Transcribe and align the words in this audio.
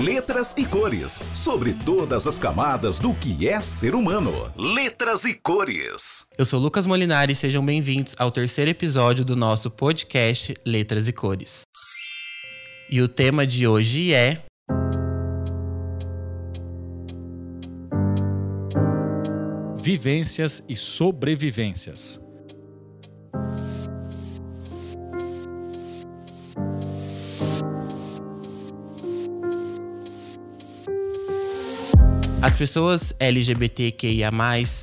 letras 0.00 0.54
e 0.56 0.64
cores, 0.64 1.20
sobre 1.34 1.74
todas 1.74 2.26
as 2.26 2.38
camadas 2.38 2.98
do 2.98 3.12
que 3.12 3.46
é 3.46 3.60
ser 3.60 3.94
humano. 3.94 4.50
Letras 4.56 5.26
e 5.26 5.34
cores. 5.34 6.26
Eu 6.38 6.46
sou 6.46 6.58
Lucas 6.58 6.86
Molinari 6.86 7.34
e 7.34 7.36
sejam 7.36 7.64
bem-vindos 7.64 8.16
ao 8.18 8.30
terceiro 8.30 8.70
episódio 8.70 9.26
do 9.26 9.36
nosso 9.36 9.70
podcast 9.70 10.54
Letras 10.64 11.06
e 11.06 11.12
Cores. 11.12 11.62
E 12.88 13.02
o 13.02 13.08
tema 13.08 13.46
de 13.46 13.66
hoje 13.68 14.14
é 14.14 14.42
Vivências 19.82 20.62
e 20.66 20.76
sobrevivências. 20.76 22.20
As 32.42 32.56
pessoas 32.56 33.12
LGBTQIA+, 33.20 34.30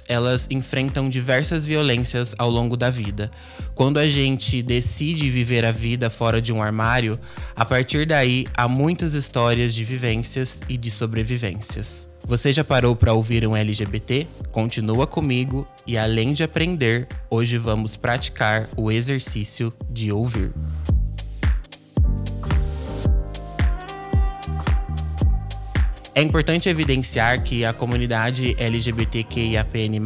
elas 0.08 0.48
enfrentam 0.52 1.10
diversas 1.10 1.66
violências 1.66 2.36
ao 2.38 2.52
longo 2.52 2.78
da 2.78 2.92
vida. 2.92 3.32
Quando 3.74 3.98
a 3.98 4.08
gente 4.08 4.62
decide 4.62 5.28
viver 5.32 5.66
a 5.66 5.72
vida 5.72 6.08
fora 6.08 6.40
de 6.40 6.54
um 6.54 6.62
armário, 6.62 7.20
a 7.56 7.66
partir 7.66 8.06
daí 8.06 8.46
há 8.56 8.68
muitas 8.68 9.16
histórias 9.16 9.74
de 9.74 9.84
vivências 9.84 10.62
e 10.70 10.78
de 10.78 10.92
sobrevivências. 10.92 12.08
Você 12.24 12.54
já 12.54 12.64
parou 12.64 12.96
para 12.96 13.14
ouvir 13.14 13.48
um 13.48 13.56
LGBT? 13.56 14.28
Continua 14.52 15.08
comigo 15.08 15.68
e 15.88 15.98
além 15.98 16.34
de 16.34 16.44
aprender, 16.44 17.08
hoje 17.28 17.58
vamos 17.58 17.98
praticar 17.98 18.70
o 18.78 18.92
exercício 18.92 19.74
de 19.90 20.12
ouvir. 20.12 20.54
É 26.18 26.22
importante 26.24 26.68
evidenciar 26.68 27.44
que 27.44 27.64
a 27.64 27.72
comunidade 27.72 28.56
LGBTQIAPN+, 28.58 30.02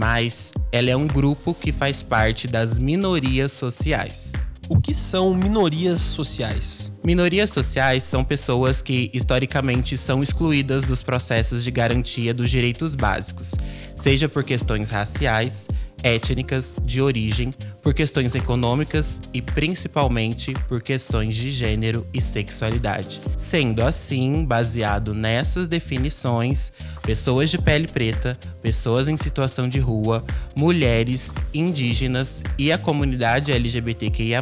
ela 0.70 0.90
é 0.90 0.96
um 0.98 1.08
grupo 1.08 1.54
que 1.54 1.72
faz 1.72 2.04
parte 2.04 2.50
das 2.50 2.78
minorias 2.78 3.54
sociais. 3.54 4.34
O 4.68 4.78
que 4.78 4.94
são 4.94 5.34
minorias 5.34 6.02
sociais? 6.02 6.92
Minorias 7.02 7.50
sociais 7.52 8.04
são 8.04 8.26
pessoas 8.26 8.82
que 8.82 9.10
historicamente 9.14 9.98
são 9.98 10.22
excluídas 10.22 10.84
dos 10.84 11.02
processos 11.02 11.64
de 11.64 11.72
garantia 11.72 12.34
dos 12.34 12.50
direitos 12.50 12.94
básicos, 12.94 13.52
seja 13.96 14.28
por 14.28 14.44
questões 14.44 14.92
raciais, 14.92 15.66
étnicas, 16.04 16.76
de 16.84 17.02
origem, 17.02 17.54
por 17.82 17.94
questões 17.94 18.36
econômicas 18.36 19.20
e 19.34 19.42
principalmente 19.42 20.54
por 20.68 20.82
questões 20.82 21.36
de 21.36 21.50
gênero 21.50 22.06
e 22.14 22.22
sexualidade. 22.22 23.22
Sendo 23.36 23.82
assim, 23.82 24.46
baseado 24.46 25.14
nessas 25.14 25.68
definições, 25.68 26.72
pessoas 27.02 27.50
de 27.50 27.58
pele 27.58 27.88
preta, 27.88 28.38
pessoas 28.62 29.08
em 29.08 29.18
situação 29.18 29.68
de 29.68 29.80
rua, 29.80 30.24
mulheres, 30.56 31.34
indígenas 31.54 32.44
e 32.58 32.72
a 32.72 32.78
comunidade 32.78 33.52
LGBTQIA, 33.52 34.42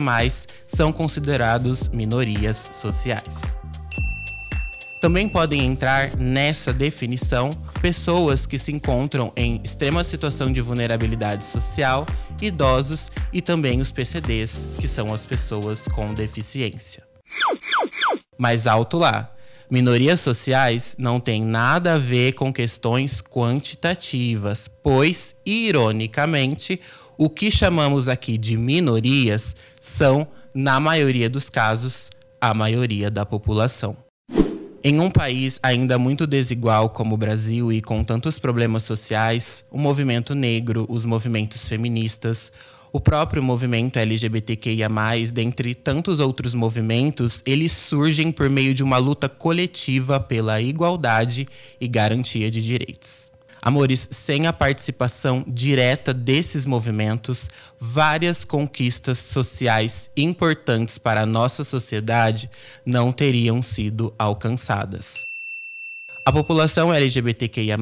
são 0.68 0.92
considerados 0.92 1.90
minorias 1.90 2.70
sociais. 2.72 3.59
Também 5.00 5.30
podem 5.30 5.66
entrar 5.66 6.18
nessa 6.18 6.74
definição 6.74 7.52
pessoas 7.82 8.46
que 8.46 8.60
se 8.60 8.72
encontram 8.72 9.32
em 9.34 9.62
extrema 9.64 10.04
situação 10.04 10.52
de 10.52 10.60
vulnerabilidade 10.60 11.46
social, 11.46 12.06
idosos 12.42 13.10
e 13.32 13.42
também 13.42 13.80
os 13.80 13.92
PCDs, 13.92 14.68
que 14.78 14.90
são 14.90 15.14
as 15.14 15.26
pessoas 15.26 15.86
com 15.88 16.14
deficiência. 16.14 17.04
Mais 18.38 18.68
alto 18.68 18.98
lá. 18.98 19.34
Minorias 19.72 20.20
sociais 20.20 20.96
não 20.98 21.20
tem 21.20 21.44
nada 21.44 21.94
a 21.94 21.98
ver 21.98 22.34
com 22.34 22.52
questões 22.52 23.22
quantitativas, 23.22 24.70
pois, 24.84 25.34
ironicamente, 25.46 26.82
o 27.18 27.30
que 27.30 27.50
chamamos 27.52 28.10
aqui 28.10 28.38
de 28.38 28.58
minorias 28.58 29.56
são, 29.80 30.28
na 30.54 30.80
maioria 30.80 31.30
dos 31.30 31.50
casos, 31.50 32.10
a 32.42 32.54
maioria 32.54 33.12
da 33.12 33.26
população. 33.26 34.09
Em 34.82 34.98
um 35.02 35.12
país 35.12 35.60
ainda 35.62 36.00
muito 36.00 36.26
desigual 36.26 36.90
como 36.90 37.16
o 37.16 37.18
Brasil 37.18 37.72
e 37.72 37.82
com 37.82 38.02
tantos 38.02 38.40
problemas 38.40 38.84
sociais, 38.84 39.66
o 39.70 39.78
movimento 39.78 40.34
negro, 40.34 40.86
os 40.88 41.04
movimentos 41.04 41.68
feministas, 41.68 42.50
o 42.94 43.02
próprio 43.02 43.44
movimento 43.44 43.98
LGBTQIA+, 43.98 44.88
dentre 45.34 45.76
tantos 45.76 46.22
outros 46.22 46.54
movimentos, 46.54 47.44
eles 47.46 47.74
surgem 47.74 48.32
por 48.32 48.50
meio 48.50 48.74
de 48.74 48.82
uma 48.82 48.98
luta 48.98 49.28
coletiva 49.28 50.18
pela 50.18 50.62
igualdade 50.62 51.46
e 51.80 51.86
garantia 51.86 52.50
de 52.50 52.62
direitos. 52.62 53.29
Amores, 53.62 54.08
sem 54.12 54.48
a 54.48 54.54
participação 54.54 55.44
direta 55.46 56.14
desses 56.14 56.66
movimentos, 56.66 57.50
várias 57.80 58.46
conquistas 58.46 59.18
sociais 59.18 60.10
importantes 60.16 60.98
para 60.98 61.22
a 61.22 61.26
nossa 61.26 61.64
sociedade 61.66 62.50
não 62.86 63.12
teriam 63.12 63.62
sido 63.62 64.14
alcançadas. 64.18 65.16
A 66.26 66.32
população 66.32 66.94
LGBTQIA, 66.94 67.78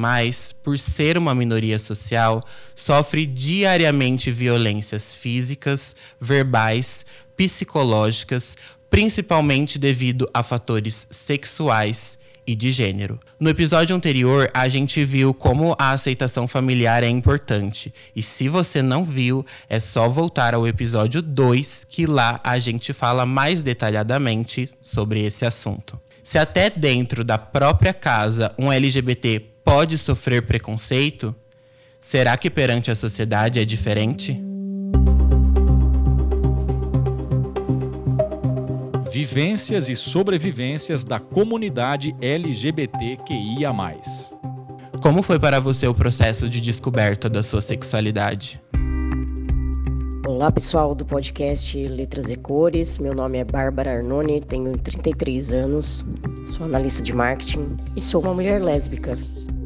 por 0.63 0.79
ser 0.79 1.17
uma 1.17 1.35
minoria 1.35 1.77
social, 1.77 2.41
sofre 2.73 3.27
diariamente 3.27 4.31
violências 4.31 5.13
físicas, 5.13 5.95
verbais, 6.19 7.05
psicológicas, 7.35 8.55
principalmente 8.89 9.77
devido 9.77 10.25
a 10.33 10.41
fatores 10.41 11.07
sexuais 11.11 12.17
e 12.47 12.56
de 12.56 12.72
gênero. 12.72 13.19
No 13.38 13.50
episódio 13.50 13.94
anterior, 13.94 14.50
a 14.53 14.69
gente 14.69 15.03
viu 15.03 15.34
como 15.34 15.75
a 15.78 15.91
aceitação 15.91 16.47
familiar 16.47 17.03
é 17.03 17.09
importante. 17.09 17.94
E 18.16 18.24
se 18.24 18.47
você 18.47 18.81
não 18.81 19.03
viu, 19.03 19.46
é 19.69 19.80
só 19.80 20.08
voltar 20.08 20.56
ao 20.56 20.66
episódio 20.66 21.22
2, 21.22 21.85
que 21.90 22.06
lá 22.06 22.40
a 22.41 22.58
gente 22.58 22.94
fala 22.94 23.25
mais 23.25 23.62
detalhadamente 23.62 24.69
sobre 24.81 25.25
esse 25.25 25.46
assunto. 25.46 26.00
Se 26.24 26.38
até 26.38 26.69
dentro 26.69 27.24
da 27.24 27.38
própria 27.38 27.94
casa 27.94 28.53
um 28.58 28.72
LGBT 28.72 29.40
pode 29.64 29.97
sofrer 29.97 30.44
preconceito, 30.44 31.35
será 32.00 32.38
que 32.38 32.50
perante 32.50 32.90
a 32.90 32.96
sociedade 32.96 33.59
é 33.59 33.66
diferente? 33.66 34.47
Vivências 39.17 39.89
e 39.89 39.95
sobrevivências 39.95 41.03
da 41.03 41.19
comunidade 41.19 42.16
LGBTQIA. 42.22 43.72
Como 45.01 45.23
foi 45.23 45.39
para 45.39 45.59
você 45.59 45.88
o 45.88 45.94
processo 45.95 46.47
de 46.47 46.61
descoberta 46.61 47.28
da 47.28 47.41
sua 47.41 47.59
sexualidade? 47.59 48.61
Olá 50.28 50.51
pessoal 50.51 50.94
do 50.94 51.03
podcast 51.03 51.75
Letras 51.88 52.29
e 52.29 52.35
Cores, 52.35 53.00
meu 53.00 53.16
nome 53.16 53.39
é 53.39 53.44
Bárbara 53.44 53.97
Arnone, 53.97 54.39
tenho 54.39 54.78
33 54.78 55.51
anos, 55.51 56.05
sou 56.45 56.67
analista 56.67 57.01
de 57.01 57.11
marketing 57.11 57.72
e 57.95 57.99
sou 57.99 58.22
uma 58.22 58.35
mulher 58.35 58.61
lésbica. 58.61 59.17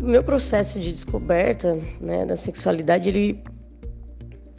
O 0.01 0.07
meu 0.07 0.23
processo 0.23 0.79
de 0.79 0.93
descoberta 0.93 1.77
né, 1.99 2.25
da 2.25 2.37
sexualidade, 2.37 3.09
ele 3.09 3.43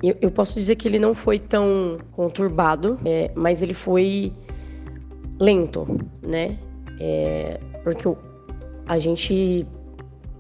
eu, 0.03 0.17
eu, 0.21 0.31
posso 0.33 0.55
dizer 0.55 0.75
que 0.75 0.89
ele 0.89 0.99
não 0.99 1.15
foi 1.15 1.39
tão 1.39 1.97
conturbado, 2.11 2.99
é, 3.05 3.31
mas 3.37 3.63
ele 3.63 3.73
foi 3.73 4.33
lento, 5.43 5.85
né? 6.23 6.57
É, 7.01 7.59
porque 7.83 8.05
a 8.87 8.97
gente 8.97 9.67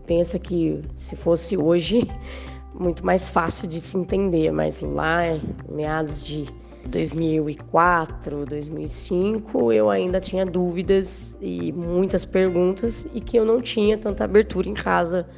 pensa 0.07 0.39
que 0.39 0.81
se 0.97 1.17
fosse 1.17 1.57
hoje, 1.57 2.07
muito 2.79 3.05
mais 3.05 3.29
fácil 3.29 3.69
de 3.69 3.81
se 3.81 3.97
entender, 3.97 4.53
mas 4.53 4.81
lá 4.81 5.27
em 5.27 5.43
meados 5.69 6.25
de 6.25 6.47
2004, 6.89 8.47
2005, 8.47 9.73
eu 9.73 9.91
ainda 9.91 10.21
tinha 10.21 10.47
dúvidas 10.47 11.37
e 11.41 11.73
muitas 11.73 12.25
perguntas 12.25 13.07
e 13.13 13.21
que 13.21 13.37
eu 13.37 13.45
não 13.45 13.61
tinha 13.61 13.99
tanta 13.99 14.25
abertura 14.25 14.69
em 14.69 14.75
casa 14.75 15.29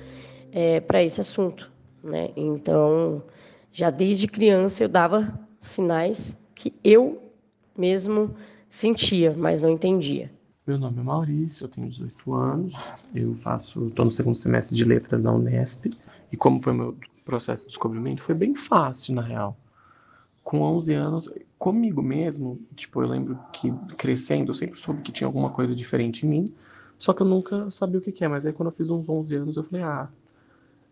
é, 0.53 0.81
para 0.81 1.03
esse 1.03 1.21
assunto, 1.21 1.73
né? 2.03 2.31
Então, 2.37 3.23
já 3.73 3.91
desde 3.91 4.27
criança 4.29 4.85
eu 4.85 4.89
dava 4.89 5.39
sinais 5.59 6.39
que 6.55 6.73
eu 6.85 7.19
mesmo 7.77 8.35
sentia, 8.75 9.33
mas 9.37 9.63
não 9.63 9.71
entendia. 9.71 10.29
Meu 10.67 10.77
nome 10.77 10.99
é 10.99 11.03
Maurício, 11.03 11.65
eu 11.65 11.69
tenho 11.69 11.89
18 11.89 12.35
anos, 12.35 12.75
eu 13.15 13.33
faço, 13.37 13.87
estou 13.87 14.05
no 14.05 14.11
segundo 14.11 14.35
semestre 14.35 14.75
de 14.77 14.85
letras 14.85 15.23
da 15.23 15.33
Unesp. 15.33 15.87
E 16.33 16.37
como 16.37 16.59
foi 16.59 16.73
meu 16.73 16.97
processo 17.25 17.63
de 17.63 17.69
descobrimento? 17.69 18.21
Foi 18.21 18.35
bem 18.35 18.53
fácil, 18.53 19.15
na 19.15 19.23
real. 19.23 19.57
Com 20.43 20.61
11 20.61 20.93
anos, 20.93 21.31
comigo 21.57 22.03
mesmo, 22.03 22.61
tipo, 22.75 23.01
eu 23.01 23.07
lembro 23.07 23.39
que 23.53 23.71
crescendo, 23.97 24.51
eu 24.51 24.55
sempre 24.57 24.79
soube 24.79 25.03
que 25.03 25.13
tinha 25.13 25.29
alguma 25.29 25.51
coisa 25.51 25.73
diferente 25.73 26.27
em 26.27 26.29
mim, 26.29 26.55
só 26.99 27.13
que 27.13 27.23
eu 27.23 27.27
nunca 27.27 27.71
sabia 27.71 27.99
o 28.01 28.03
que, 28.03 28.11
que 28.11 28.25
é. 28.25 28.29
Mas 28.29 28.45
aí 28.45 28.53
quando 28.53 28.71
eu 28.71 28.75
fiz 28.77 28.91
uns 28.91 29.09
11 29.09 29.37
anos, 29.37 29.57
eu 29.57 29.63
falei, 29.63 29.85
ah, 29.85 30.09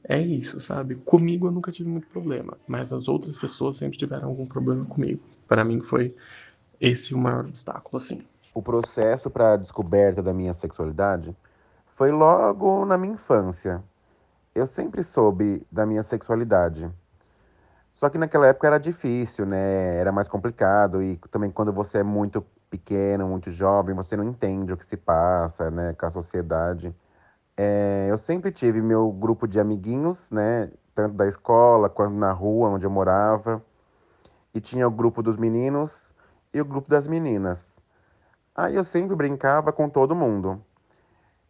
é 0.05 0.20
isso, 0.20 0.61
sabe? 0.61 0.94
Comigo 0.94 1.49
eu 1.49 1.50
nunca 1.50 1.73
tive 1.73 1.88
muito 1.88 2.06
problema, 2.06 2.56
mas 2.64 2.93
as 2.93 3.08
outras 3.08 3.37
pessoas 3.37 3.76
sempre 3.76 3.99
tiveram 3.99 4.29
algum 4.29 4.46
problema 4.46 4.84
comigo. 4.84 5.20
Para 5.49 5.64
mim 5.64 5.81
foi 5.81 6.14
esse 6.82 7.14
é 7.14 7.17
o 7.17 7.20
maior 7.20 7.44
obstáculo, 7.44 7.96
assim. 7.96 8.26
O 8.52 8.61
processo 8.61 9.31
para 9.31 9.52
a 9.52 9.56
descoberta 9.56 10.20
da 10.20 10.34
minha 10.34 10.52
sexualidade 10.52 11.34
foi 11.94 12.11
logo 12.11 12.84
na 12.84 12.99
minha 12.99 13.14
infância. 13.14 13.82
Eu 14.52 14.67
sempre 14.67 15.05
soube 15.05 15.64
da 15.70 15.87
minha 15.87 16.02
sexualidade. 16.02 16.90
Só 17.94 18.11
que 18.11 18.19
naquela 18.19 18.49
época 18.49 18.67
era 18.67 18.79
difícil, 18.79 19.46
né? 19.46 19.96
Era 19.96 20.11
mais 20.11 20.26
complicado 20.26 21.00
e 21.00 21.17
também 21.31 21.52
quando 21.52 21.73
você 21.73 21.99
é 21.99 22.02
muito 22.02 22.44
pequeno, 22.69 23.29
muito 23.29 23.49
jovem, 23.50 23.94
você 23.94 24.17
não 24.17 24.25
entende 24.25 24.73
o 24.73 24.76
que 24.76 24.84
se 24.84 24.96
passa, 24.96 25.70
né, 25.70 25.93
com 25.93 26.06
a 26.06 26.11
sociedade. 26.11 26.93
É, 27.56 28.06
eu 28.11 28.17
sempre 28.17 28.50
tive 28.50 28.81
meu 28.81 29.12
grupo 29.12 29.46
de 29.46 29.61
amiguinhos, 29.61 30.31
né, 30.32 30.70
tanto 30.94 31.14
da 31.14 31.29
escola 31.29 31.88
quanto 31.90 32.14
na 32.14 32.32
rua 32.32 32.70
onde 32.70 32.87
eu 32.87 32.90
morava. 32.90 33.62
E 34.55 34.61
tinha 34.61 34.88
o 34.88 34.90
grupo 34.90 35.23
dos 35.23 35.37
meninos 35.37 36.11
e 36.52 36.60
o 36.60 36.64
grupo 36.64 36.88
das 36.88 37.06
meninas. 37.06 37.66
Aí 38.54 38.76
eu 38.76 38.84
sempre 38.84 39.16
brincava 39.16 39.72
com 39.72 39.88
todo 39.88 40.14
mundo. 40.14 40.62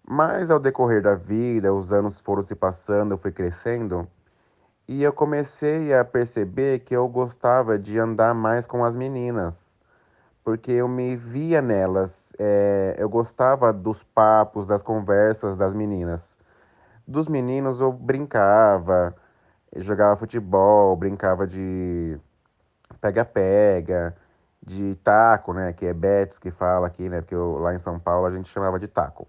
Mas 0.07 0.51
ao 0.51 0.59
decorrer 0.59 1.03
da 1.03 1.15
vida, 1.15 1.73
os 1.73 1.93
anos 1.93 2.19
foram 2.19 2.43
se 2.43 2.55
passando, 2.55 3.13
eu 3.13 3.19
fui 3.19 3.33
crescendo, 3.33 4.07
e 4.89 5.03
eu 5.03 5.13
comecei 5.13 5.95
a 5.95 6.05
perceber 6.05 6.81
que 6.81 6.95
eu 6.95 7.07
gostava 7.09 7.79
de 7.79 7.99
andar 7.99 8.35
mais 8.35 8.67
com 8.67 8.85
as 8.85 8.97
meninas, 8.97 9.79
porque 10.45 10.73
eu 10.73 10.89
me 10.89 11.17
via 11.17 11.63
nelas, 11.63 12.33
é, 12.39 12.97
eu 12.99 13.09
gostava 13.09 13.73
dos 13.73 14.03
papos, 14.03 14.67
das 14.67 14.83
conversas 14.83 15.57
das 15.57 15.73
meninas. 15.73 16.37
Dos 17.07 17.29
meninos 17.29 17.81
eu 17.81 17.93
brincava, 17.93 19.15
jogava 19.77 20.17
futebol, 20.17 20.97
brincava 20.97 21.47
de 21.47 22.19
pega-pega, 23.01 24.17
de 24.65 24.95
taco, 24.97 25.53
né? 25.53 25.73
Que 25.73 25.87
é 25.87 25.93
Betis 25.93 26.39
que 26.39 26.51
fala 26.51 26.87
aqui, 26.87 27.09
né? 27.09 27.21
Porque 27.21 27.35
eu, 27.35 27.59
lá 27.59 27.75
em 27.75 27.79
São 27.79 27.99
Paulo 27.99 28.27
a 28.27 28.31
gente 28.31 28.49
chamava 28.49 28.79
de 28.79 28.87
taco. 28.87 29.27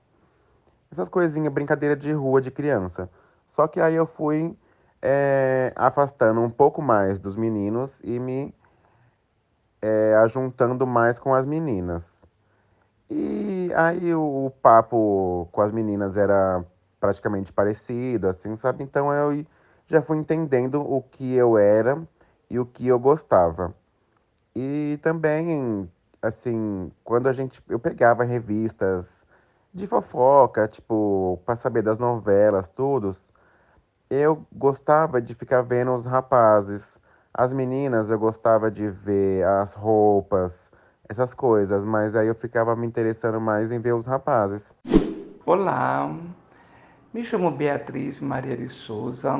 Essas 0.91 1.09
coisinhas, 1.09 1.51
brincadeira 1.51 1.95
de 1.95 2.11
rua 2.11 2.39
de 2.39 2.51
criança. 2.51 3.09
Só 3.47 3.67
que 3.67 3.81
aí 3.81 3.95
eu 3.95 4.05
fui 4.05 4.55
é, 5.01 5.73
afastando 5.75 6.41
um 6.41 6.49
pouco 6.49 6.81
mais 6.81 7.19
dos 7.19 7.35
meninos 7.35 7.99
e 8.03 8.19
me 8.19 8.53
é, 9.81 10.15
ajuntando 10.23 10.87
mais 10.87 11.19
com 11.19 11.33
as 11.33 11.45
meninas. 11.45 12.05
E 13.09 13.71
aí 13.75 14.13
o, 14.15 14.45
o, 14.45 14.49
papo 14.49 15.47
com 15.51 15.61
as 15.61 15.71
meninas 15.71 16.15
era 16.15 16.63
praticamente 16.99 17.51
parecido, 17.51 18.27
assim, 18.27 18.55
sabe? 18.55 18.83
Então 18.83 19.11
eu 19.11 19.45
já 19.87 20.01
fui 20.01 20.17
entendendo 20.17 20.81
o 20.81 21.01
que 21.01 21.33
eu 21.33 21.57
era 21.57 22.01
e 22.49 22.57
o 22.57 22.65
que 22.65 22.87
eu 22.87 22.97
gostava. 22.97 23.75
E 24.55 24.99
também, 25.01 25.89
assim, 26.21 26.91
quando 27.03 27.27
a 27.27 27.33
gente. 27.33 27.61
Eu 27.67 27.79
pegava 27.79 28.23
revistas 28.23 29.25
de 29.73 29.87
fofoca, 29.87 30.67
tipo, 30.67 31.39
para 31.45 31.55
saber 31.55 31.81
das 31.81 31.97
novelas, 31.97 32.67
tudo. 32.67 33.11
Eu 34.09 34.45
gostava 34.51 35.19
de 35.19 35.33
ficar 35.33 35.61
vendo 35.63 35.93
os 35.93 36.05
rapazes. 36.05 36.99
As 37.33 37.51
meninas 37.51 38.11
eu 38.11 38.19
gostava 38.19 38.69
de 38.69 38.87
ver 38.87 39.43
as 39.43 39.73
roupas, 39.73 40.71
essas 41.09 41.33
coisas, 41.33 41.83
mas 41.83 42.15
aí 42.15 42.27
eu 42.27 42.35
ficava 42.35 42.75
me 42.75 42.85
interessando 42.85 43.41
mais 43.41 43.71
em 43.71 43.79
ver 43.79 43.93
os 43.93 44.05
rapazes. 44.05 44.71
Olá, 45.43 46.15
me 47.11 47.23
chamo 47.23 47.49
Beatriz 47.49 48.21
Maria 48.21 48.55
de 48.55 48.69
Souza, 48.69 49.35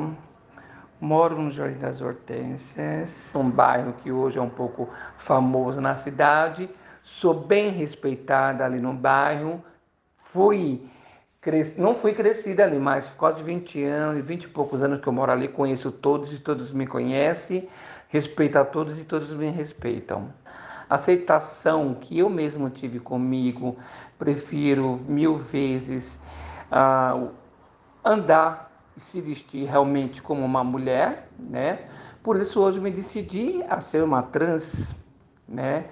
Moro 1.04 1.36
no 1.38 1.50
Jardim 1.50 1.80
das 1.80 2.00
Hortênsias, 2.00 3.30
um 3.34 3.50
bairro 3.50 3.92
que 4.02 4.10
hoje 4.10 4.38
é 4.38 4.40
um 4.40 4.48
pouco 4.48 4.88
famoso 5.18 5.78
na 5.78 5.94
cidade. 5.96 6.66
Sou 7.02 7.34
bem 7.34 7.68
respeitada 7.68 8.64
ali 8.64 8.80
no 8.80 8.94
bairro. 8.94 9.62
Fui 10.32 10.80
não 11.76 11.96
fui 11.96 12.14
crescida 12.14 12.64
ali, 12.64 12.78
mas 12.78 13.12
de 13.36 13.42
20 13.42 13.84
anos, 13.84 14.24
20 14.24 14.44
e 14.44 14.48
poucos 14.48 14.82
anos 14.82 15.02
que 15.02 15.06
eu 15.06 15.12
moro 15.12 15.30
ali, 15.30 15.46
conheço 15.46 15.92
todos 15.92 16.32
e 16.32 16.38
todos 16.38 16.72
me 16.72 16.86
conhecem, 16.86 17.68
respeito 18.08 18.56
a 18.56 18.64
todos 18.64 18.98
e 18.98 19.04
todos 19.04 19.30
me 19.30 19.50
respeitam. 19.50 20.32
Aceitação 20.88 21.92
que 22.00 22.18
eu 22.18 22.30
mesmo 22.30 22.70
tive 22.70 22.98
comigo, 22.98 23.76
prefiro 24.18 24.98
mil 25.06 25.36
vezes 25.36 26.18
uh, 26.72 27.28
andar 28.02 28.73
e 28.96 29.00
se 29.00 29.20
vestir 29.20 29.66
realmente 29.66 30.22
como 30.22 30.44
uma 30.44 30.62
mulher, 30.62 31.28
né? 31.38 31.80
Por 32.22 32.36
isso 32.40 32.60
hoje 32.60 32.80
me 32.80 32.90
decidi 32.90 33.62
a 33.68 33.80
ser 33.80 34.02
uma 34.02 34.22
trans, 34.22 34.94
né? 35.48 35.86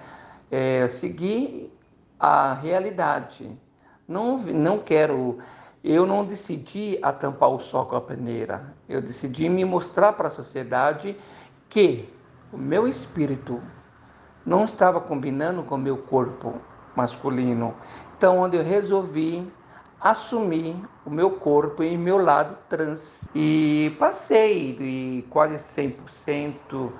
É, 0.49 0.87
seguir 0.87 1.71
a 2.19 2.53
realidade. 2.53 3.51
Não, 4.07 4.37
não 4.37 4.79
quero, 4.79 5.39
eu 5.83 6.05
não 6.05 6.25
decidi 6.25 6.97
a 7.01 7.11
tampar 7.11 7.49
o 7.49 7.59
sol 7.59 7.85
com 7.85 7.95
a 7.95 8.01
peneira. 8.01 8.73
Eu 8.87 9.01
decidi 9.01 9.49
me 9.49 9.65
mostrar 9.65 10.13
para 10.13 10.27
a 10.27 10.31
sociedade 10.31 11.17
que 11.69 12.09
o 12.51 12.57
meu 12.57 12.87
espírito 12.87 13.61
não 14.45 14.65
estava 14.65 14.99
combinando 15.01 15.63
com 15.63 15.75
o 15.75 15.77
meu 15.77 15.97
corpo 15.97 16.53
masculino. 16.95 17.73
Então, 18.15 18.39
onde 18.39 18.57
eu 18.57 18.63
resolvi 18.63 19.51
assumi 20.03 20.83
o 21.05 21.09
meu 21.09 21.31
corpo 21.31 21.81
e 21.81 21.97
meu 21.97 22.17
lado 22.17 22.57
trans. 22.67 23.21
E 23.33 23.95
passei 23.97 24.73
de 24.73 25.23
quase 25.29 25.55
100% 25.55 26.91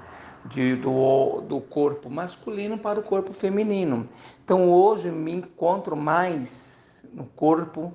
de, 0.46 0.78
do, 0.78 1.42
do 1.42 1.60
corpo 1.60 2.10
masculino 2.10 2.78
para 2.78 3.02
o 3.02 3.04
corpo 3.04 3.34
feminino. 3.34 4.08
Então 4.46 4.72
hoje 4.72 5.12
me 5.12 5.34
encontro 5.34 5.98
mais 5.98 7.04
no 7.14 7.26
corpo 7.26 7.94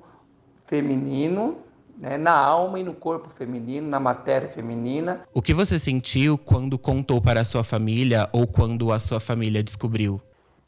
feminino, 0.67 1.57
né, 1.97 2.15
na 2.15 2.37
alma 2.37 2.79
e 2.79 2.83
no 2.83 2.93
corpo 2.93 3.29
feminino, 3.29 3.87
na 3.87 3.99
matéria 3.99 4.47
feminina. 4.47 5.27
O 5.33 5.41
que 5.41 5.55
você 5.55 5.79
sentiu 5.79 6.37
quando 6.37 6.77
contou 6.77 7.19
para 7.19 7.41
a 7.41 7.45
sua 7.45 7.63
família 7.63 8.29
ou 8.31 8.47
quando 8.47 8.91
a 8.91 8.99
sua 8.99 9.19
família 9.19 9.63
descobriu? 9.63 10.21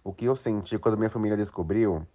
O 0.03 0.11
que 0.11 0.25
eu 0.25 0.35
senti 0.35 0.79
quando 0.79 0.97
minha 0.97 1.11
família 1.11 1.38
descobriu 1.38 2.07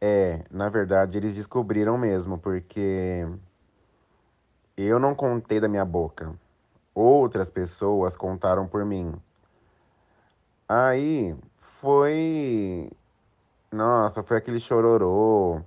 é, 0.00 0.44
na 0.50 0.68
verdade, 0.68 1.18
eles 1.18 1.34
descobriram 1.34 1.98
mesmo, 1.98 2.38
porque 2.38 3.26
eu 4.76 4.98
não 4.98 5.14
contei 5.14 5.60
da 5.60 5.68
minha 5.68 5.84
boca. 5.84 6.32
Outras 6.94 7.50
pessoas 7.50 8.16
contaram 8.16 8.66
por 8.66 8.84
mim. 8.84 9.14
Aí 10.68 11.36
foi. 11.80 12.90
Nossa, 13.72 14.22
foi 14.22 14.36
aquele 14.38 14.60
chororô, 14.60 15.60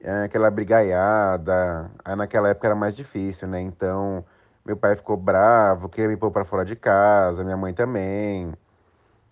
é, 0.00 0.24
aquela 0.24 0.50
brigaiada. 0.50 1.90
Aí 2.04 2.16
naquela 2.16 2.48
época 2.50 2.68
era 2.68 2.76
mais 2.76 2.94
difícil, 2.96 3.48
né? 3.48 3.60
Então, 3.60 4.24
meu 4.64 4.76
pai 4.76 4.96
ficou 4.96 5.16
bravo, 5.16 5.88
queria 5.88 6.08
me 6.08 6.16
pôr 6.16 6.30
pra 6.30 6.44
fora 6.44 6.64
de 6.64 6.76
casa, 6.76 7.44
minha 7.44 7.56
mãe 7.56 7.74
também. 7.74 8.52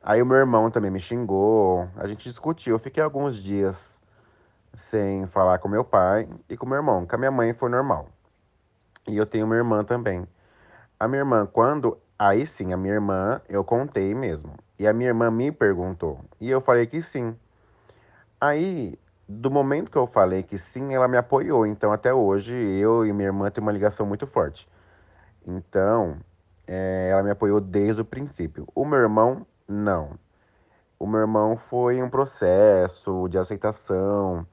Aí 0.02 0.22
o 0.22 0.26
meu 0.26 0.36
irmão 0.36 0.70
também 0.70 0.90
me 0.90 1.00
xingou. 1.00 1.88
A 1.96 2.06
gente 2.06 2.24
discutiu. 2.24 2.74
Eu 2.74 2.78
fiquei 2.78 3.02
alguns 3.02 3.36
dias 3.36 3.99
sem 4.74 5.26
falar 5.26 5.58
com 5.58 5.68
meu 5.68 5.84
pai 5.84 6.28
e 6.48 6.56
com 6.56 6.66
meu 6.66 6.76
irmão. 6.76 7.06
Com 7.06 7.14
a 7.14 7.18
minha 7.18 7.30
mãe 7.30 7.52
foi 7.52 7.70
normal. 7.70 8.08
E 9.06 9.16
eu 9.16 9.26
tenho 9.26 9.46
uma 9.46 9.56
irmã 9.56 9.84
também. 9.84 10.26
A 10.98 11.08
minha 11.08 11.20
irmã, 11.20 11.46
quando. 11.46 11.98
Aí 12.18 12.46
sim, 12.46 12.72
a 12.72 12.76
minha 12.76 12.94
irmã, 12.94 13.40
eu 13.48 13.64
contei 13.64 14.14
mesmo. 14.14 14.52
E 14.78 14.86
a 14.86 14.92
minha 14.92 15.08
irmã 15.08 15.30
me 15.30 15.50
perguntou. 15.50 16.20
E 16.40 16.50
eu 16.50 16.60
falei 16.60 16.86
que 16.86 17.00
sim. 17.00 17.34
Aí, 18.40 18.98
do 19.28 19.50
momento 19.50 19.90
que 19.90 19.96
eu 19.96 20.06
falei 20.06 20.42
que 20.42 20.58
sim, 20.58 20.94
ela 20.94 21.08
me 21.08 21.16
apoiou. 21.16 21.66
Então, 21.66 21.92
até 21.92 22.12
hoje, 22.12 22.54
eu 22.54 23.06
e 23.06 23.12
minha 23.12 23.28
irmã 23.28 23.50
temos 23.50 23.66
uma 23.66 23.72
ligação 23.72 24.06
muito 24.06 24.26
forte. 24.26 24.68
Então, 25.46 26.18
é, 26.66 27.08
ela 27.10 27.22
me 27.22 27.30
apoiou 27.30 27.60
desde 27.60 28.02
o 28.02 28.04
princípio. 28.04 28.66
O 28.74 28.84
meu 28.84 28.98
irmão, 28.98 29.46
não. 29.66 30.18
O 30.98 31.06
meu 31.06 31.20
irmão 31.20 31.56
foi 31.56 32.02
um 32.02 32.10
processo 32.10 33.28
de 33.28 33.38
aceitação 33.38 34.46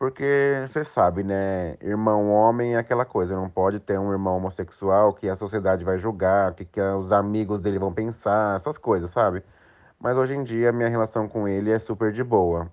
porque 0.00 0.64
você 0.66 0.82
sabe, 0.82 1.22
né? 1.22 1.76
Irmão 1.82 2.30
homem 2.30 2.74
é 2.74 2.78
aquela 2.78 3.04
coisa, 3.04 3.36
não 3.36 3.50
pode 3.50 3.78
ter 3.78 3.98
um 3.98 4.10
irmão 4.10 4.38
homossexual 4.38 5.12
que 5.12 5.28
a 5.28 5.36
sociedade 5.36 5.84
vai 5.84 5.98
julgar, 5.98 6.54
que, 6.54 6.64
que 6.64 6.80
os 6.80 7.12
amigos 7.12 7.60
dele 7.60 7.78
vão 7.78 7.92
pensar, 7.92 8.56
essas 8.56 8.78
coisas, 8.78 9.10
sabe? 9.10 9.42
Mas 10.00 10.16
hoje 10.16 10.32
em 10.32 10.42
dia 10.42 10.72
minha 10.72 10.88
relação 10.88 11.28
com 11.28 11.46
ele 11.46 11.70
é 11.70 11.78
super 11.78 12.12
de 12.14 12.24
boa. 12.24 12.72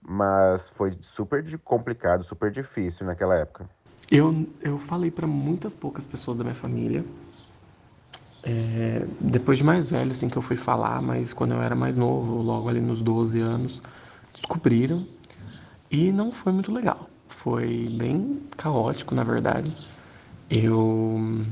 Mas 0.00 0.70
foi 0.76 0.92
super 1.00 1.44
complicado, 1.64 2.22
super 2.22 2.52
difícil 2.52 3.04
naquela 3.06 3.34
época. 3.34 3.68
Eu, 4.08 4.46
eu 4.62 4.78
falei 4.78 5.10
para 5.10 5.26
muitas 5.26 5.74
poucas 5.74 6.06
pessoas 6.06 6.36
da 6.36 6.44
minha 6.44 6.54
família. 6.54 7.04
É, 8.44 9.04
depois 9.20 9.58
de 9.58 9.64
mais 9.64 9.90
velho, 9.90 10.12
assim, 10.12 10.28
que 10.28 10.38
eu 10.38 10.42
fui 10.42 10.56
falar, 10.56 11.02
mas 11.02 11.32
quando 11.32 11.54
eu 11.54 11.60
era 11.60 11.74
mais 11.74 11.96
novo, 11.96 12.40
logo 12.40 12.68
ali 12.68 12.80
nos 12.80 13.00
12 13.00 13.40
anos, 13.40 13.82
descobriram 14.32 15.04
e 15.90 16.12
não 16.12 16.32
foi 16.32 16.52
muito 16.52 16.72
legal. 16.72 17.08
Foi 17.28 17.88
bem 17.90 18.40
caótico, 18.56 19.14
na 19.14 19.24
verdade. 19.24 19.76
Eu 20.48 21.44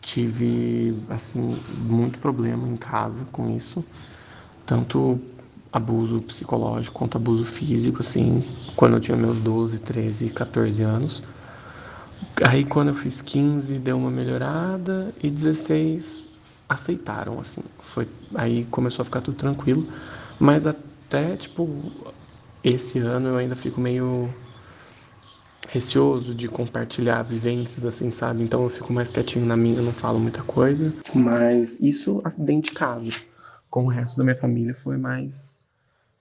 tive 0.00 0.94
assim 1.08 1.56
muito 1.78 2.18
problema 2.18 2.68
em 2.68 2.76
casa 2.76 3.24
com 3.32 3.50
isso, 3.56 3.84
tanto 4.66 5.18
abuso 5.72 6.20
psicológico 6.20 6.96
quanto 6.96 7.16
abuso 7.16 7.44
físico, 7.44 8.00
assim, 8.00 8.44
quando 8.76 8.94
eu 8.94 9.00
tinha 9.00 9.16
meus 9.16 9.40
12, 9.40 9.78
13, 9.78 10.30
14 10.30 10.82
anos. 10.82 11.22
Aí 12.42 12.64
quando 12.64 12.88
eu 12.88 12.94
fiz 12.94 13.20
15 13.20 13.78
deu 13.78 13.96
uma 13.96 14.10
melhorada 14.10 15.14
e 15.22 15.30
16 15.30 16.28
aceitaram, 16.68 17.40
assim. 17.40 17.62
Foi, 17.78 18.08
aí 18.34 18.64
começou 18.70 19.02
a 19.02 19.04
ficar 19.04 19.20
tudo 19.20 19.36
tranquilo, 19.36 19.86
mas 20.38 20.66
até, 20.66 21.36
tipo, 21.36 21.92
esse 22.64 22.98
ano 22.98 23.28
eu 23.28 23.36
ainda 23.36 23.54
fico 23.54 23.80
meio 23.80 24.32
receoso 25.68 26.34
de 26.34 26.48
compartilhar 26.48 27.22
vivências, 27.22 27.84
assim, 27.84 28.10
sabe? 28.10 28.42
Então 28.42 28.62
eu 28.62 28.70
fico 28.70 28.92
mais 28.92 29.10
quietinho 29.10 29.44
na 29.44 29.56
minha, 29.56 29.82
não 29.82 29.92
falo 29.92 30.18
muita 30.18 30.42
coisa. 30.42 30.94
Mas 31.14 31.78
isso 31.80 32.22
dentro 32.38 32.70
de 32.70 32.76
casa. 32.76 33.12
Com 33.68 33.84
o 33.84 33.88
resto 33.88 34.16
da 34.16 34.24
minha 34.24 34.36
família 34.36 34.74
foi 34.74 34.96
mais 34.96 35.64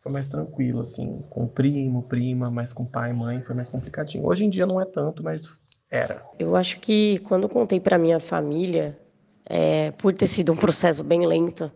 foi 0.01 0.11
mais 0.11 0.27
tranquilo, 0.27 0.81
assim, 0.81 1.23
com 1.29 1.47
primo, 1.47 2.03
prima, 2.03 2.51
mas 2.51 2.73
com 2.73 2.85
pai 2.85 3.11
e 3.11 3.13
mãe 3.13 3.41
foi 3.41 3.55
mais 3.55 3.69
complicadinho. 3.69 4.25
Hoje 4.25 4.43
em 4.43 4.49
dia 4.49 4.65
não 4.65 4.81
é 4.81 4.83
tanto, 4.83 5.23
mas 5.23 5.49
era. 5.89 6.21
Eu 6.37 6.57
acho 6.57 6.81
que 6.81 7.19
quando 7.19 7.47
contei 7.47 7.79
para 7.79 7.97
minha 7.97 8.19
família, 8.19 8.99
é, 9.45 9.91
por 9.91 10.13
ter 10.13 10.27
sido 10.27 10.51
um 10.51 10.57
processo 10.57 11.05
bem 11.05 11.25
lento, 11.25 11.71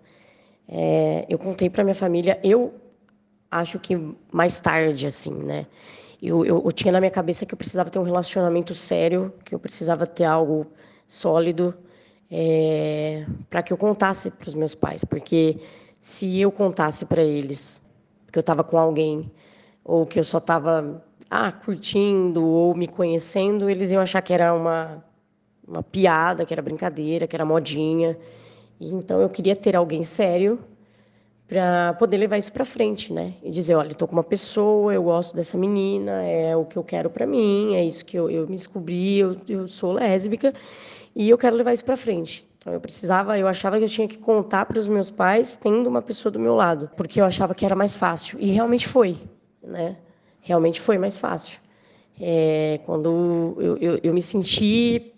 é, 0.67 1.25
eu 1.29 1.39
contei 1.39 1.69
para 1.69 1.85
minha 1.85 1.95
família, 1.95 2.37
eu 2.43 2.73
acho 3.51 3.79
que 3.79 3.97
mais 4.31 4.59
tarde, 4.59 5.07
assim, 5.07 5.33
né? 5.33 5.65
Eu, 6.21 6.43
eu, 6.45 6.61
eu, 6.65 6.71
tinha 6.71 6.91
na 6.91 6.99
minha 6.99 7.11
cabeça 7.11 7.45
que 7.45 7.53
eu 7.53 7.57
precisava 7.57 7.89
ter 7.89 7.99
um 7.99 8.03
relacionamento 8.03 8.73
sério, 8.73 9.33
que 9.45 9.53
eu 9.53 9.59
precisava 9.59 10.07
ter 10.07 10.25
algo 10.25 10.65
sólido 11.07 11.73
é, 12.31 13.25
para 13.49 13.61
que 13.61 13.71
eu 13.71 13.77
contasse 13.77 14.31
para 14.31 14.47
os 14.47 14.53
meus 14.53 14.73
pais, 14.73 15.03
porque 15.05 15.59
se 15.99 16.39
eu 16.39 16.51
contasse 16.51 17.05
para 17.05 17.23
eles 17.23 17.81
que 18.31 18.37
eu 18.37 18.41
estava 18.41 18.63
com 18.63 18.77
alguém 18.77 19.31
ou 19.83 20.05
que 20.05 20.19
eu 20.19 20.23
só 20.23 20.39
estava 20.39 21.03
ah, 21.29 21.51
curtindo 21.51 22.43
ou 22.45 22.75
me 22.75 22.87
conhecendo, 22.87 23.69
eles 23.69 23.91
iam 23.91 24.01
achar 24.01 24.21
que 24.21 24.33
era 24.33 24.53
uma, 24.53 25.03
uma 25.67 25.83
piada, 25.83 26.45
que 26.45 26.53
era 26.53 26.61
brincadeira, 26.61 27.27
que 27.27 27.35
era 27.35 27.45
modinha. 27.45 28.17
Então 28.81 29.21
eu 29.21 29.29
queria 29.29 29.55
ter 29.55 29.75
alguém 29.75 30.03
sério 30.03 30.59
para 31.47 31.93
poder 31.93 32.17
levar 32.17 32.37
isso 32.37 32.51
para 32.51 32.65
frente, 32.65 33.13
né? 33.13 33.33
E 33.41 33.49
dizer, 33.49 33.75
olha, 33.75 33.93
estou 33.93 34.07
com 34.07 34.13
uma 34.13 34.23
pessoa, 34.23 34.93
eu 34.93 35.01
gosto 35.01 35.33
dessa 35.33 35.57
menina, 35.57 36.23
é 36.23 36.55
o 36.55 36.65
que 36.65 36.77
eu 36.77 36.83
quero 36.83 37.09
para 37.09 37.25
mim, 37.25 37.73
é 37.73 37.85
isso 37.85 38.03
que 38.03 38.17
eu, 38.17 38.29
eu 38.29 38.45
me 38.47 38.55
descobri, 38.55 39.19
eu, 39.19 39.37
eu 39.47 39.67
sou 39.67 39.93
lésbica 39.93 40.53
e 41.15 41.29
eu 41.29 41.37
quero 41.37 41.55
levar 41.55 41.73
isso 41.73 41.85
para 41.85 41.95
frente. 41.95 42.45
Então 42.57 42.73
eu 42.73 42.81
precisava, 42.81 43.39
eu 43.39 43.47
achava 43.47 43.77
que 43.77 43.85
eu 43.85 43.89
tinha 43.89 44.07
que 44.07 44.17
contar 44.17 44.65
para 44.65 44.77
os 44.77 44.89
meus 44.89 45.09
pais 45.09 45.55
tendo 45.55 45.87
uma 45.87 46.01
pessoa 46.01 46.29
do 46.29 46.39
meu 46.39 46.53
lado, 46.53 46.89
porque 46.97 47.21
eu 47.21 47.25
achava 47.25 47.55
que 47.55 47.65
era 47.65 47.75
mais 47.75 47.95
fácil 47.95 48.37
e 48.41 48.51
realmente 48.51 48.85
foi, 48.85 49.15
né? 49.63 49.95
Realmente 50.41 50.81
foi 50.81 50.97
mais 50.97 51.17
fácil. 51.17 51.59
É, 52.19 52.81
quando 52.85 53.55
eu, 53.57 53.77
eu, 53.77 53.99
eu 54.03 54.13
me 54.13 54.21
senti 54.21 55.13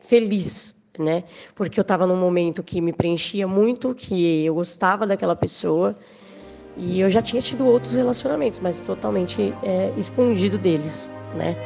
feliz 0.00 0.74
né? 0.98 1.24
Porque 1.54 1.78
eu 1.78 1.82
estava 1.82 2.06
num 2.06 2.16
momento 2.16 2.62
que 2.62 2.80
me 2.80 2.92
preenchia 2.92 3.46
muito, 3.46 3.94
que 3.94 4.44
eu 4.44 4.54
gostava 4.54 5.06
daquela 5.06 5.36
pessoa 5.36 5.96
e 6.76 7.00
eu 7.00 7.08
já 7.08 7.22
tinha 7.22 7.40
tido 7.40 7.66
outros 7.66 7.94
relacionamentos, 7.94 8.58
mas 8.58 8.80
totalmente 8.80 9.54
é, 9.62 9.92
escondido 9.96 10.58
deles, 10.58 11.10
né? 11.34 11.56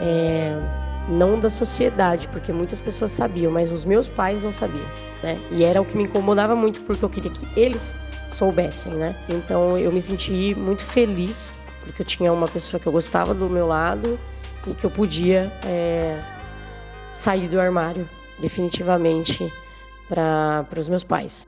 É, 0.00 0.84
não 1.08 1.38
da 1.38 1.50
sociedade, 1.50 2.28
porque 2.28 2.50
muitas 2.50 2.80
pessoas 2.80 3.12
sabiam, 3.12 3.52
mas 3.52 3.72
os 3.72 3.84
meus 3.84 4.08
pais 4.08 4.40
não 4.40 4.50
sabiam, 4.50 4.86
né? 5.22 5.38
E 5.50 5.62
era 5.64 5.80
o 5.80 5.84
que 5.84 5.96
me 5.96 6.04
incomodava 6.04 6.54
muito, 6.54 6.80
porque 6.82 7.04
eu 7.04 7.10
queria 7.10 7.30
que 7.30 7.46
eles 7.58 7.94
soubessem, 8.30 8.92
né? 8.94 9.14
Então 9.28 9.76
eu 9.76 9.92
me 9.92 10.00
senti 10.00 10.54
muito 10.54 10.82
feliz, 10.82 11.60
porque 11.82 12.00
eu 12.00 12.06
tinha 12.06 12.32
uma 12.32 12.48
pessoa 12.48 12.80
que 12.80 12.86
eu 12.86 12.92
gostava 12.92 13.34
do 13.34 13.48
meu 13.50 13.66
lado 13.66 14.18
e 14.66 14.72
que 14.72 14.84
eu 14.84 14.90
podia 14.90 15.52
é, 15.62 16.22
sair 17.12 17.48
do 17.48 17.60
armário, 17.60 18.08
definitivamente 18.40 19.52
para 20.08 20.66
os 20.76 20.88
meus 20.88 21.04
pais. 21.04 21.46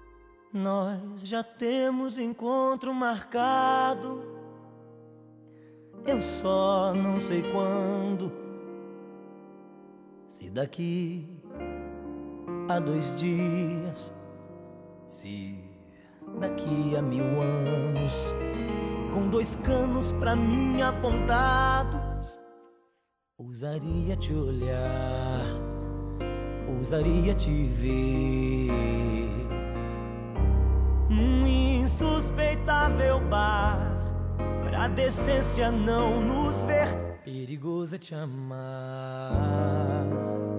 Nós 0.53 1.21
já 1.27 1.43
temos 1.43 2.19
encontro 2.19 2.95
marcado. 2.95 4.23
Eu 6.07 6.21
só 6.23 6.95
não 6.95 7.21
sei 7.21 7.43
quando. 7.53 8.33
Se 10.29 10.51
daqui 10.51 11.29
a 12.69 12.79
dois 12.79 13.15
dias, 13.17 14.15
se 15.09 15.59
daqui 16.39 16.97
a 16.97 17.03
mil 17.03 17.25
anos, 17.25 18.15
com 19.13 19.29
dois 19.29 19.57
canos 19.57 20.13
pra 20.13 20.37
mim 20.37 20.81
apontados, 20.83 22.39
ousaria 23.39 24.17
te 24.17 24.33
olhar 24.33 25.66
ousaria 26.69 27.35
te 27.35 27.65
ver. 27.69 28.71
Num 31.09 31.47
insuspeitável 31.47 33.21
bar 33.21 33.79
pra 34.65 34.89
decência 34.89 35.71
não 35.71 36.21
nos 36.21 36.63
ver. 36.65 36.89
Perigoso 37.25 37.95
é 37.95 37.99
te 37.99 38.15
amar 38.15 40.05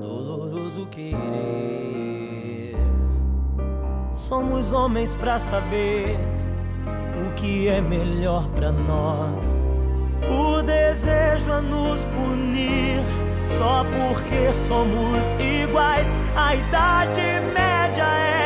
doloroso 0.02 0.86
querer. 0.88 2.76
Somos 4.16 4.74
homens 4.74 5.16
pra 5.16 5.40
saber 5.40 6.18
o 7.26 7.34
que 7.36 7.68
é 7.68 7.80
melhor 7.82 8.48
pra 8.50 8.72
nós. 8.72 9.64
O 10.24 10.62
desejo 10.64 11.52
a 11.52 11.62
nos 11.62 12.04
punir 12.06 13.00
só 13.50 13.84
porque 13.84 14.54
somos 14.68 15.24
iguais. 15.40 16.08
A 16.36 16.56
idade 16.56 17.22
média 17.54 18.04
é 18.04 18.37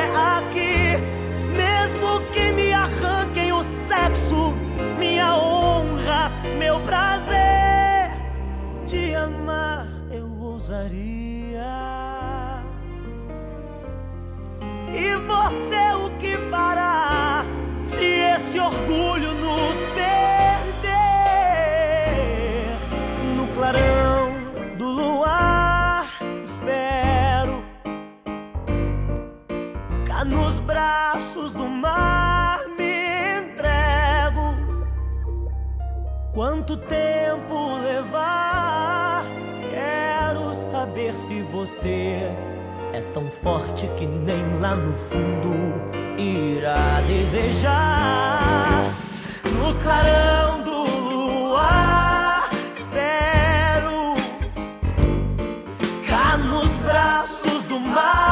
tão 43.14 43.30
forte 43.30 43.88
que 43.98 44.06
nem 44.06 44.60
lá 44.60 44.76
no 44.76 44.94
fundo 44.94 45.54
irá 46.18 47.02
desejar. 47.02 48.84
No 49.52 49.76
clarão 49.76 50.62
do 50.64 51.50
luar, 51.50 52.50
espero 52.78 54.16
cá 56.08 56.38
nos 56.38 56.70
braços 56.80 57.64
do 57.66 57.80
mar. 57.80 58.32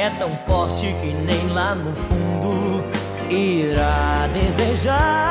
é 0.00 0.08
tão 0.18 0.30
forte 0.46 0.86
que 1.00 1.12
nem 1.12 1.48
lá 1.48 1.74
no 1.74 1.94
fundo 1.94 2.99
irá 3.30 4.26
desejar. 4.26 5.30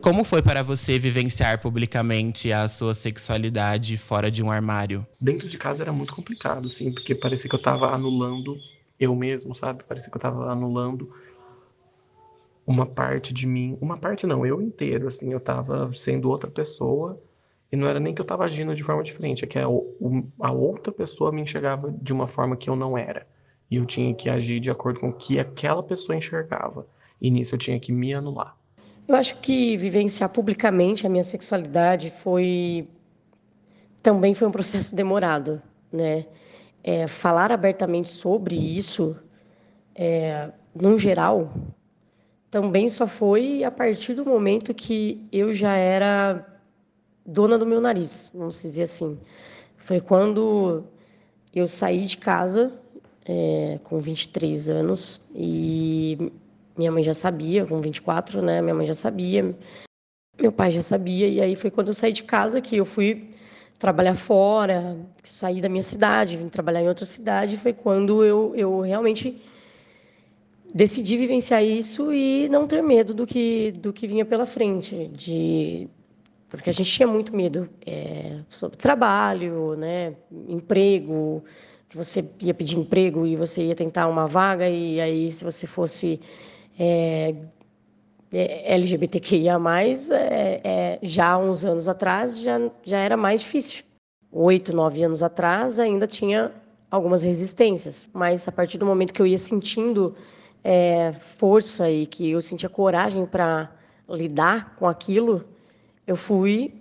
Como 0.00 0.22
foi 0.22 0.42
para 0.42 0.62
você 0.62 0.98
vivenciar 0.98 1.60
publicamente 1.60 2.52
a 2.52 2.68
sua 2.68 2.92
sexualidade 2.92 3.96
fora 3.96 4.30
de 4.30 4.42
um 4.42 4.50
armário? 4.50 5.06
Dentro 5.18 5.48
de 5.48 5.56
casa 5.56 5.82
era 5.82 5.92
muito 5.92 6.14
complicado, 6.14 6.68
sim, 6.68 6.92
porque 6.92 7.14
parecia 7.14 7.48
que 7.48 7.56
eu 7.56 7.58
estava 7.58 7.90
anulando 7.90 8.58
eu 9.00 9.16
mesmo, 9.16 9.54
sabe? 9.54 9.82
Parecia 9.82 10.10
que 10.10 10.16
eu 10.16 10.18
estava 10.18 10.50
anulando 10.50 11.10
uma 12.66 12.84
parte 12.84 13.32
de 13.32 13.46
mim, 13.46 13.78
uma 13.80 13.96
parte 13.96 14.26
não, 14.26 14.44
eu 14.44 14.60
inteiro, 14.60 15.08
assim, 15.08 15.32
eu 15.32 15.38
estava 15.38 15.90
sendo 15.92 16.28
outra 16.30 16.50
pessoa 16.50 17.20
e 17.72 17.76
não 17.76 17.88
era 17.88 17.98
nem 17.98 18.14
que 18.14 18.20
eu 18.20 18.24
estava 18.24 18.44
agindo 18.44 18.74
de 18.74 18.82
forma 18.82 19.02
diferente, 19.02 19.44
é 19.44 19.46
que 19.46 19.58
a, 19.58 19.64
a, 19.64 20.52
outra 20.52 20.92
pessoa 20.92 21.32
me 21.32 21.42
enxergava 21.42 21.90
de 21.90 22.12
uma 22.12 22.28
forma 22.28 22.56
que 22.56 22.70
eu 22.70 22.76
não 22.76 22.96
era. 22.96 23.26
E 23.74 23.76
eu 23.76 23.84
tinha 23.84 24.14
que 24.14 24.30
agir 24.30 24.60
de 24.60 24.70
acordo 24.70 25.00
com 25.00 25.08
o 25.08 25.12
que 25.12 25.40
aquela 25.40 25.82
pessoa 25.82 26.16
enxergava. 26.16 26.86
E 27.20 27.28
nisso 27.28 27.56
eu 27.56 27.58
tinha 27.58 27.80
que 27.80 27.90
me 27.90 28.14
anular. 28.14 28.56
Eu 29.08 29.16
acho 29.16 29.36
que 29.40 29.76
vivenciar 29.76 30.30
publicamente 30.30 31.04
a 31.04 31.10
minha 31.10 31.24
sexualidade 31.24 32.08
foi 32.08 32.86
também 34.00 34.32
foi 34.32 34.46
um 34.46 34.52
processo 34.52 34.94
demorado, 34.94 35.60
né? 35.90 36.24
É, 36.84 37.08
falar 37.08 37.50
abertamente 37.50 38.10
sobre 38.10 38.54
isso, 38.54 39.16
é, 39.92 40.52
no 40.72 40.96
geral, 40.96 41.52
também 42.52 42.88
só 42.88 43.08
foi 43.08 43.64
a 43.64 43.72
partir 43.72 44.14
do 44.14 44.24
momento 44.24 44.72
que 44.72 45.26
eu 45.32 45.52
já 45.52 45.74
era 45.74 46.46
dona 47.26 47.58
do 47.58 47.66
meu 47.66 47.80
nariz, 47.80 48.30
vamos 48.32 48.62
dizer 48.62 48.84
assim. 48.84 49.18
Foi 49.78 50.00
quando 50.00 50.84
eu 51.52 51.66
saí 51.66 52.04
de 52.04 52.18
casa 52.18 52.83
é, 53.24 53.78
com 53.84 53.98
23 53.98 54.70
anos 54.70 55.20
e 55.34 56.32
minha 56.76 56.90
mãe 56.90 57.02
já 57.02 57.14
sabia, 57.14 57.64
com 57.64 57.80
24, 57.80 58.42
né? 58.42 58.60
Minha 58.60 58.74
mãe 58.74 58.86
já 58.86 58.94
sabia, 58.94 59.54
meu 60.40 60.52
pai 60.52 60.70
já 60.70 60.82
sabia, 60.82 61.28
e 61.28 61.40
aí 61.40 61.54
foi 61.54 61.70
quando 61.70 61.88
eu 61.88 61.94
saí 61.94 62.12
de 62.12 62.24
casa 62.24 62.60
que 62.60 62.76
eu 62.76 62.84
fui 62.84 63.28
trabalhar 63.78 64.14
fora, 64.14 64.96
sair 65.22 65.60
da 65.60 65.68
minha 65.68 65.82
cidade, 65.82 66.36
vim 66.36 66.48
trabalhar 66.48 66.82
em 66.82 66.88
outra 66.88 67.04
cidade, 67.04 67.56
foi 67.56 67.72
quando 67.72 68.24
eu, 68.24 68.52
eu 68.56 68.80
realmente 68.80 69.40
decidi 70.74 71.16
vivenciar 71.16 71.62
isso 71.62 72.12
e 72.12 72.48
não 72.48 72.66
ter 72.66 72.82
medo 72.82 73.14
do 73.14 73.26
que, 73.26 73.72
do 73.72 73.92
que 73.92 74.06
vinha 74.06 74.24
pela 74.24 74.46
frente, 74.46 75.08
de 75.08 75.88
porque 76.48 76.70
a 76.70 76.72
gente 76.72 76.90
tinha 76.90 77.06
muito 77.06 77.34
medo 77.34 77.68
é, 77.84 78.38
sobre 78.48 78.76
trabalho, 78.76 79.74
né, 79.76 80.14
emprego, 80.48 81.44
que 81.94 81.98
você 81.98 82.28
ia 82.40 82.52
pedir 82.52 82.76
emprego 82.76 83.24
e 83.24 83.36
você 83.36 83.62
ia 83.62 83.74
tentar 83.74 84.08
uma 84.08 84.26
vaga 84.26 84.68
e 84.68 85.00
aí 85.00 85.30
se 85.30 85.44
você 85.44 85.64
fosse 85.64 86.20
é, 86.76 87.32
é, 88.32 88.74
LGBTQIA+, 88.74 89.60
é, 90.10 90.60
é, 90.64 90.98
já 91.00 91.30
há 91.30 91.38
uns 91.38 91.64
anos 91.64 91.88
atrás, 91.88 92.40
já, 92.40 92.58
já 92.82 92.98
era 92.98 93.16
mais 93.16 93.42
difícil. 93.42 93.84
Oito, 94.32 94.74
nove 94.74 95.04
anos 95.04 95.22
atrás, 95.22 95.78
ainda 95.78 96.04
tinha 96.08 96.50
algumas 96.90 97.22
resistências, 97.22 98.10
mas 98.12 98.48
a 98.48 98.52
partir 98.52 98.76
do 98.76 98.84
momento 98.84 99.14
que 99.14 99.22
eu 99.22 99.26
ia 99.26 99.38
sentindo 99.38 100.16
é, 100.64 101.12
força 101.12 101.88
e 101.88 102.06
que 102.06 102.28
eu 102.32 102.40
sentia 102.40 102.68
coragem 102.68 103.24
para 103.24 103.70
lidar 104.08 104.74
com 104.74 104.88
aquilo, 104.88 105.44
eu 106.08 106.16
fui 106.16 106.74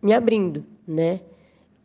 me 0.00 0.14
abrindo, 0.14 0.64
né? 0.88 1.20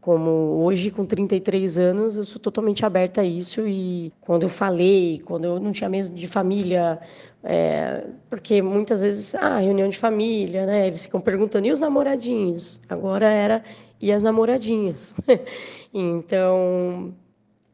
Como 0.01 0.63
hoje, 0.63 0.89
com 0.89 1.05
33 1.05 1.77
anos, 1.77 2.17
eu 2.17 2.23
sou 2.23 2.41
totalmente 2.41 2.83
aberta 2.83 3.21
a 3.21 3.23
isso. 3.23 3.67
E 3.67 4.11
quando 4.19 4.43
eu 4.43 4.49
falei, 4.49 5.21
quando 5.23 5.45
eu 5.45 5.59
não 5.59 5.71
tinha 5.71 5.87
mesmo 5.87 6.15
de 6.15 6.27
família, 6.27 6.99
é, 7.43 8.07
porque 8.27 8.63
muitas 8.63 9.01
vezes, 9.01 9.35
ah, 9.35 9.57
reunião 9.57 9.87
de 9.87 9.99
família, 9.99 10.65
né? 10.65 10.87
Eles 10.87 11.03
ficam 11.03 11.21
perguntando, 11.21 11.67
e 11.67 11.71
os 11.71 11.79
namoradinhos? 11.79 12.81
Agora 12.89 13.27
era, 13.27 13.63
e 14.01 14.11
as 14.11 14.23
namoradinhas? 14.23 15.15
então, 15.93 17.13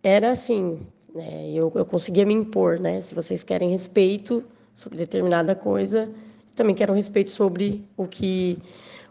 era 0.03 0.31
assim, 0.31 0.79
né? 1.15 1.49
eu, 1.51 1.71
eu 1.75 1.85
conseguia 1.85 2.25
me 2.25 2.33
impor, 2.33 2.77
né? 2.77 2.99
Se 2.99 3.15
vocês 3.15 3.41
querem 3.41 3.69
respeito 3.69 4.43
sobre 4.73 4.97
determinada 4.97 5.55
coisa, 5.55 6.09
também 6.55 6.75
quero 6.75 6.93
respeito 6.93 7.29
sobre 7.29 7.85
o 7.95 8.05
que, 8.05 8.57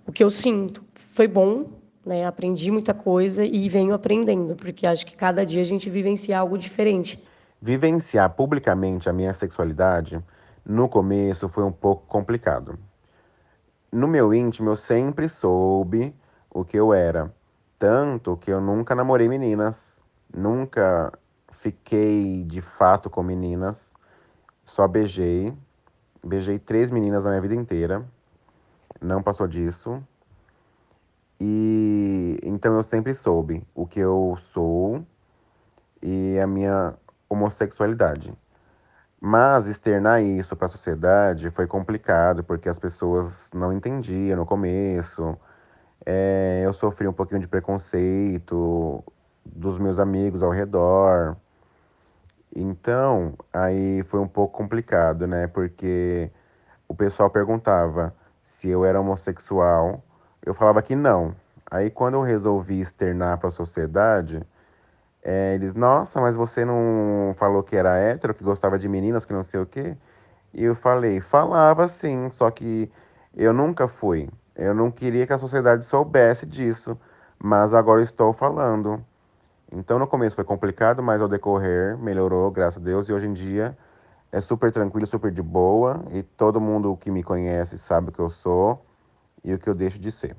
o 0.06 0.12
que 0.12 0.22
eu 0.22 0.30
sinto. 0.30 0.84
Foi 0.94 1.26
bom, 1.26 1.66
né? 2.06 2.24
Aprendi 2.24 2.70
muita 2.70 2.94
coisa 2.94 3.44
e 3.44 3.68
venho 3.68 3.92
aprendendo, 3.92 4.54
porque 4.54 4.86
acho 4.86 5.04
que 5.04 5.16
cada 5.16 5.44
dia 5.44 5.60
a 5.60 5.64
gente 5.64 5.90
vivencia 5.90 6.38
algo 6.38 6.56
diferente. 6.56 7.22
Vivenciar 7.60 8.30
publicamente 8.30 9.08
a 9.08 9.12
minha 9.12 9.32
sexualidade 9.32 10.22
no 10.64 10.88
começo 10.88 11.48
foi 11.48 11.64
um 11.64 11.72
pouco 11.72 12.06
complicado. 12.06 12.78
No 13.90 14.06
meu 14.06 14.32
íntimo 14.32 14.70
eu 14.70 14.76
sempre 14.76 15.28
soube 15.28 16.14
o 16.50 16.64
que 16.64 16.76
eu 16.76 16.94
era, 16.94 17.34
tanto 17.78 18.36
que 18.36 18.50
eu 18.50 18.60
nunca 18.60 18.94
namorei 18.94 19.28
meninas, 19.28 19.76
nunca 20.34 21.12
fiquei 21.52 22.44
de 22.44 22.60
fato 22.60 23.10
com 23.10 23.22
meninas, 23.22 23.94
só 24.64 24.86
beijei. 24.86 25.52
Beijei 26.24 26.58
três 26.58 26.90
meninas 26.90 27.22
na 27.22 27.30
minha 27.30 27.42
vida 27.42 27.54
inteira, 27.54 28.04
não 29.00 29.22
passou 29.22 29.46
disso. 29.46 30.02
E 31.40 32.38
então 32.42 32.74
eu 32.76 32.82
sempre 32.82 33.14
soube 33.14 33.66
o 33.74 33.86
que 33.86 34.00
eu 34.00 34.36
sou 34.52 35.04
e 36.02 36.38
a 36.38 36.46
minha 36.46 36.94
homossexualidade. 37.28 38.32
Mas 39.20 39.66
externar 39.66 40.22
isso 40.22 40.54
para 40.56 40.66
a 40.66 40.68
sociedade 40.68 41.50
foi 41.50 41.66
complicado, 41.66 42.44
porque 42.44 42.68
as 42.68 42.78
pessoas 42.78 43.50
não 43.54 43.72
entendiam 43.72 44.36
no 44.36 44.46
começo. 44.46 45.36
É, 46.04 46.62
eu 46.64 46.72
sofri 46.72 47.08
um 47.08 47.12
pouquinho 47.12 47.40
de 47.40 47.48
preconceito 47.48 49.02
dos 49.44 49.78
meus 49.78 49.98
amigos 49.98 50.42
ao 50.42 50.50
redor. 50.50 51.36
Então, 52.54 53.34
aí 53.52 54.02
foi 54.04 54.20
um 54.20 54.28
pouco 54.28 54.56
complicado, 54.56 55.26
né? 55.26 55.46
Porque 55.46 56.30
o 56.88 56.94
pessoal 56.94 57.30
perguntava 57.30 58.14
se 58.44 58.68
eu 58.68 58.84
era 58.84 59.00
homossexual 59.00 60.02
eu 60.46 60.54
falava 60.54 60.80
que 60.80 60.94
não. 60.94 61.34
Aí 61.68 61.90
quando 61.90 62.14
eu 62.14 62.22
resolvi 62.22 62.80
externar 62.80 63.38
para 63.38 63.48
a 63.48 63.50
sociedade, 63.50 64.40
é, 65.22 65.54
eles, 65.54 65.74
nossa, 65.74 66.20
mas 66.20 66.36
você 66.36 66.64
não 66.64 67.34
falou 67.36 67.62
que 67.64 67.74
era 67.74 67.98
hétero, 67.98 68.32
que 68.32 68.44
gostava 68.44 68.78
de 68.78 68.88
meninas, 68.88 69.24
que 69.24 69.32
não 69.32 69.42
sei 69.42 69.60
o 69.60 69.66
quê? 69.66 69.96
E 70.54 70.64
eu 70.64 70.76
falei, 70.76 71.20
falava 71.20 71.88
sim, 71.88 72.30
só 72.30 72.50
que 72.50 72.90
eu 73.36 73.52
nunca 73.52 73.88
fui. 73.88 74.30
Eu 74.54 74.72
não 74.72 74.90
queria 74.90 75.26
que 75.26 75.32
a 75.32 75.38
sociedade 75.38 75.84
soubesse 75.84 76.46
disso, 76.46 76.98
mas 77.38 77.74
agora 77.74 78.02
estou 78.02 78.32
falando. 78.32 79.04
Então 79.72 79.98
no 79.98 80.06
começo 80.06 80.36
foi 80.36 80.44
complicado, 80.44 81.02
mas 81.02 81.20
ao 81.20 81.28
decorrer 81.28 81.98
melhorou, 81.98 82.50
graças 82.52 82.80
a 82.80 82.84
Deus, 82.84 83.08
e 83.08 83.12
hoje 83.12 83.26
em 83.26 83.32
dia 83.32 83.76
é 84.30 84.40
super 84.40 84.70
tranquilo, 84.70 85.06
super 85.06 85.32
de 85.32 85.42
boa, 85.42 86.04
e 86.10 86.22
todo 86.22 86.60
mundo 86.60 86.96
que 86.96 87.10
me 87.10 87.22
conhece 87.22 87.78
sabe 87.78 88.10
o 88.10 88.12
que 88.12 88.20
eu 88.20 88.30
sou 88.30 88.86
e 89.44 89.52
o 89.52 89.58
que 89.58 89.68
eu 89.68 89.74
deixo 89.74 89.98
de 89.98 90.10
ser. 90.10 90.36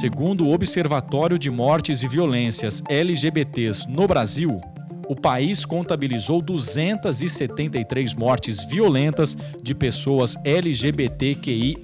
Segundo 0.00 0.46
o 0.46 0.52
Observatório 0.52 1.38
de 1.38 1.50
Mortes 1.50 2.02
e 2.02 2.08
Violências 2.08 2.82
LGBTs 2.88 3.88
no 3.88 4.06
Brasil, 4.06 4.60
o 5.08 5.16
país 5.16 5.64
contabilizou 5.64 6.40
273 6.40 8.14
mortes 8.14 8.64
violentas 8.64 9.36
de 9.60 9.74
pessoas 9.74 10.36
LGBTQIAPN+, 10.44 11.82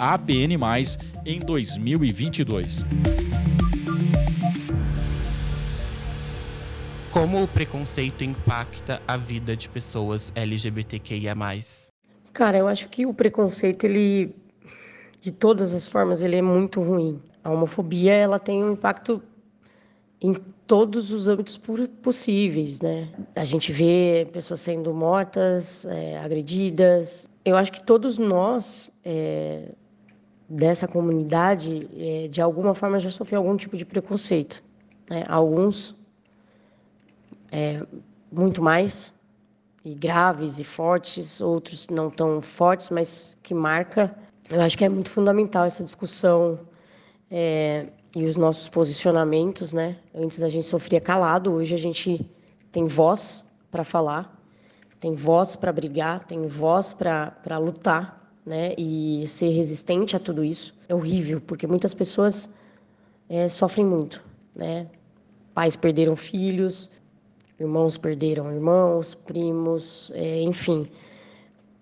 em 1.27 1.41
2022. 1.41 2.83
Como 7.11 7.43
o 7.43 7.49
preconceito 7.49 8.23
impacta 8.23 9.03
a 9.09 9.17
vida 9.17 9.57
de 9.57 9.69
pessoas 9.69 10.31
LGBTQIA+. 10.37 11.35
Cara, 12.37 12.59
eu 12.59 12.68
acho 12.68 12.90
que 12.90 13.07
o 13.07 13.14
preconceito, 13.14 13.85
ele, 13.85 14.37
de 15.22 15.33
todas 15.33 15.75
as 15.75 15.88
formas, 15.88 16.22
ele 16.22 16.37
é 16.37 16.42
muito 16.42 16.83
ruim. 16.83 17.18
A 17.42 17.51
homofobia, 17.51 18.12
ela 18.12 18.38
tem 18.38 18.62
um 18.62 18.72
impacto 18.72 19.22
em 20.20 20.35
todos 20.66 21.11
os 21.12 21.29
âmbitos 21.29 21.59
possíveis, 22.03 22.83
né? 22.83 23.09
A 23.35 23.42
gente 23.42 23.72
vê 23.72 24.29
pessoas 24.35 24.61
sendo 24.61 24.92
mortas, 24.92 25.87
é, 25.87 26.18
agredidas. 26.18 27.27
Eu 27.42 27.57
acho 27.57 27.72
que 27.72 27.83
todos 27.83 28.18
nós 28.18 28.92
é, 29.03 29.72
dessa 30.46 30.87
comunidade, 30.87 31.88
é, 31.96 32.29
de 32.29 32.42
alguma 32.42 32.75
forma, 32.75 33.01
já 33.01 33.09
sofreu 33.09 33.40
algum 33.40 33.57
tipo 33.57 33.79
de 33.79 33.87
preconceito. 33.87 34.62
Né? 35.09 35.25
Alguns 35.27 35.96
é, 37.51 37.81
muito 38.31 38.61
mais, 38.61 39.14
e 39.87 39.94
graves 39.94 40.59
e 40.59 40.64
fortes, 40.64 41.40
outros 41.40 41.88
não 41.88 42.11
tão 42.11 42.40
fortes, 42.40 42.90
mas 42.90 43.38
que 43.40 43.55
marca. 43.55 44.12
Eu 44.51 44.61
acho 44.61 44.77
que 44.77 44.85
é 44.85 44.88
muito 44.88 45.09
fundamental 45.09 45.64
essa 45.64 45.85
discussão 45.85 46.59
é, 47.31 47.87
e 48.12 48.25
os 48.25 48.37
nossos 48.37 48.68
posicionamentos, 48.68 49.72
né? 49.72 49.96
Antes 50.12 50.42
a 50.42 50.49
gente 50.49 50.66
sofria 50.66 51.01
calado, 51.01 51.53
hoje 51.53 51.72
a 51.72 51.79
gente 51.79 52.29
tem 52.72 52.87
voz 52.87 53.46
para 53.70 53.85
falar, 53.85 54.37
tem 54.99 55.14
voz 55.14 55.55
para 55.55 55.72
brigar, 55.72 56.25
tem 56.25 56.49
voz 56.49 56.92
para 56.92 57.57
lutar, 57.57 58.29
né? 58.44 58.75
E 58.77 59.25
ser 59.25 59.51
resistente 59.51 60.16
a 60.16 60.18
tudo 60.18 60.42
isso 60.42 60.75
é 60.88 60.96
horrível, 60.96 61.40
porque 61.40 61.64
muitas 61.64 61.94
pessoas 61.94 62.51
é, 63.29 63.46
sofrem 63.46 63.87
muito, 63.87 64.20
né? 64.53 64.88
Pais 65.55 65.77
perderam 65.77 66.16
filhos, 66.16 66.90
irmãos 67.59 67.97
perderam 67.97 68.53
irmãos, 68.53 69.14
primos, 69.14 70.12
é, 70.14 70.42
enfim, 70.42 70.88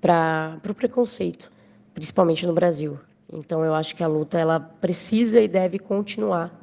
para 0.00 0.60
o 0.68 0.74
preconceito, 0.74 1.50
principalmente 1.92 2.46
no 2.46 2.52
Brasil. 2.52 2.98
Então 3.32 3.64
eu 3.64 3.74
acho 3.74 3.94
que 3.96 4.02
a 4.02 4.06
luta 4.06 4.38
ela 4.38 4.60
precisa 4.60 5.40
e 5.40 5.48
deve 5.48 5.78
continuar 5.78 6.54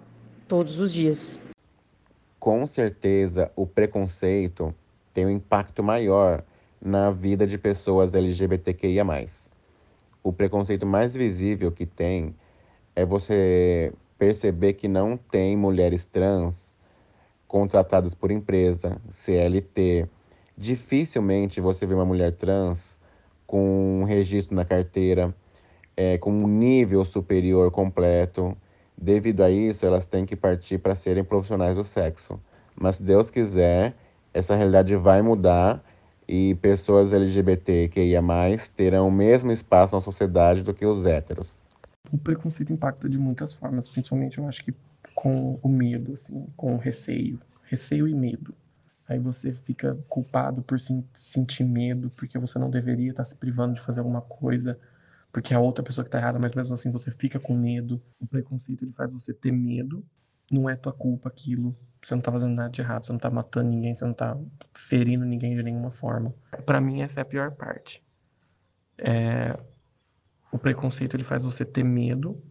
todos 0.48 0.80
os 0.80 0.94
dias. 0.94 1.40
Com 2.40 2.66
certeza, 2.66 3.52
o 3.56 3.66
preconceito 3.66 4.74
tem 5.14 5.26
um 5.26 5.30
impacto 5.30 5.84
maior 5.84 6.44
na 6.82 7.12
vida 7.12 7.46
de 7.46 7.58
pessoas 7.58 8.14
LGBTQIA. 8.14 9.06
O 10.24 10.32
preconceito 10.32 10.86
mais 10.86 11.14
visível 11.14 11.72
que 11.72 11.86
tem 11.86 12.36
é 12.96 13.06
você 13.06 13.94
perceber 14.18 14.74
que 14.74 14.88
não 14.88 15.18
tem 15.18 15.58
mulheres 15.58 16.06
trans 16.06 16.71
contratadas 17.52 18.14
por 18.14 18.32
empresa, 18.32 18.98
CLT. 19.10 20.08
Dificilmente 20.58 21.60
você 21.60 21.86
vê 21.86 21.94
uma 21.94 22.06
mulher 22.06 22.32
trans 22.32 22.98
com 23.46 24.00
um 24.00 24.06
registro 24.06 24.56
na 24.56 24.64
carteira, 24.64 25.36
é, 25.98 26.18
com 26.18 26.32
um 26.32 26.48
nível 26.48 27.04
superior 27.04 27.70
completo. 27.70 28.56
Devido 28.98 29.44
a 29.44 29.52
isso, 29.52 29.86
elas 29.86 30.06
têm 30.06 30.26
que 30.26 30.34
partir 30.34 30.78
para 30.78 30.96
serem 30.96 31.26
profissionais 31.26 31.76
do 31.76 31.84
sexo. 31.84 32.40
Mas 32.74 32.96
se 32.96 33.04
Deus 33.04 33.30
quiser, 33.30 33.96
essa 34.34 34.56
realidade 34.56 34.96
vai 34.96 35.22
mudar 35.22 35.84
e 36.26 36.56
pessoas 36.56 37.12
LGBTQIA+, 37.12 38.22
terão 38.78 39.10
o 39.10 39.12
mesmo 39.12 39.52
espaço 39.52 39.94
na 39.94 40.00
sociedade 40.00 40.64
do 40.64 40.74
que 40.74 40.86
os 40.86 41.06
héteros. 41.06 41.62
O 42.10 42.18
preconceito 42.18 42.72
impacta 42.72 43.10
de 43.10 43.18
muitas 43.18 43.52
formas, 43.52 43.90
principalmente 43.90 44.38
eu 44.38 44.48
acho 44.48 44.64
que 44.64 44.74
com 45.16 45.60
o 45.62 45.70
medo, 45.70 46.14
assim, 46.14 46.48
com 46.56 46.76
o 46.76 46.78
receio. 46.78 47.40
Receio 47.64 48.08
e 48.08 48.14
medo. 48.14 48.54
Aí 49.08 49.20
você 49.20 49.54
fica 49.54 49.98
culpado 50.08 50.62
por 50.62 50.80
sentir 51.14 51.66
medo, 51.66 52.10
porque 52.12 52.38
você 52.38 52.58
não 52.58 52.70
deveria 52.70 53.12
estar 53.12 53.26
se 53.26 53.36
privando 53.36 53.74
de 53.74 53.82
fazer 53.82 54.00
alguma 54.00 54.22
coisa, 54.22 54.80
porque 55.32 55.54
a 55.54 55.60
outra 55.60 55.84
pessoa 55.84 56.04
que 56.04 56.08
está 56.08 56.18
errada, 56.18 56.40
mas 56.40 56.54
mesmo 56.54 56.74
assim 56.74 56.90
você 56.92 57.12
fica 57.12 57.40
com 57.40 57.54
medo. 57.54 58.02
O 58.20 58.28
preconceito 58.28 58.84
ele 58.84 58.94
faz 58.94 59.12
você 59.12 59.34
ter 59.34 59.52
medo, 59.52 60.04
não 60.50 60.70
é 60.70 60.76
tua 60.76 60.94
culpa 60.94 61.28
aquilo, 61.28 61.76
você 62.02 62.16
não 62.16 62.22
tá 62.22 62.32
fazendo 62.32 62.56
nada 62.56 62.70
de 62.70 62.82
errado, 62.82 63.06
você 63.06 63.12
não 63.12 63.20
tá 63.20 63.30
matando 63.30 63.70
ninguém, 63.70 63.94
você 63.94 64.06
não 64.06 64.14
tá 64.14 64.38
ferindo 64.74 65.26
ninguém 65.26 65.56
de 65.56 65.64
nenhuma 65.64 65.92
forma. 65.92 66.34
Para 66.66 66.82
mim, 66.82 67.02
essa 67.02 67.20
é 67.20 67.24
a 67.24 67.26
pior 67.26 67.52
parte. 67.52 68.04
É... 68.98 69.58
O 70.52 70.58
preconceito 70.58 71.16
ele 71.16 71.24
faz 71.24 71.44
você 71.44 71.64
ter 71.64 71.84
medo, 71.84 72.42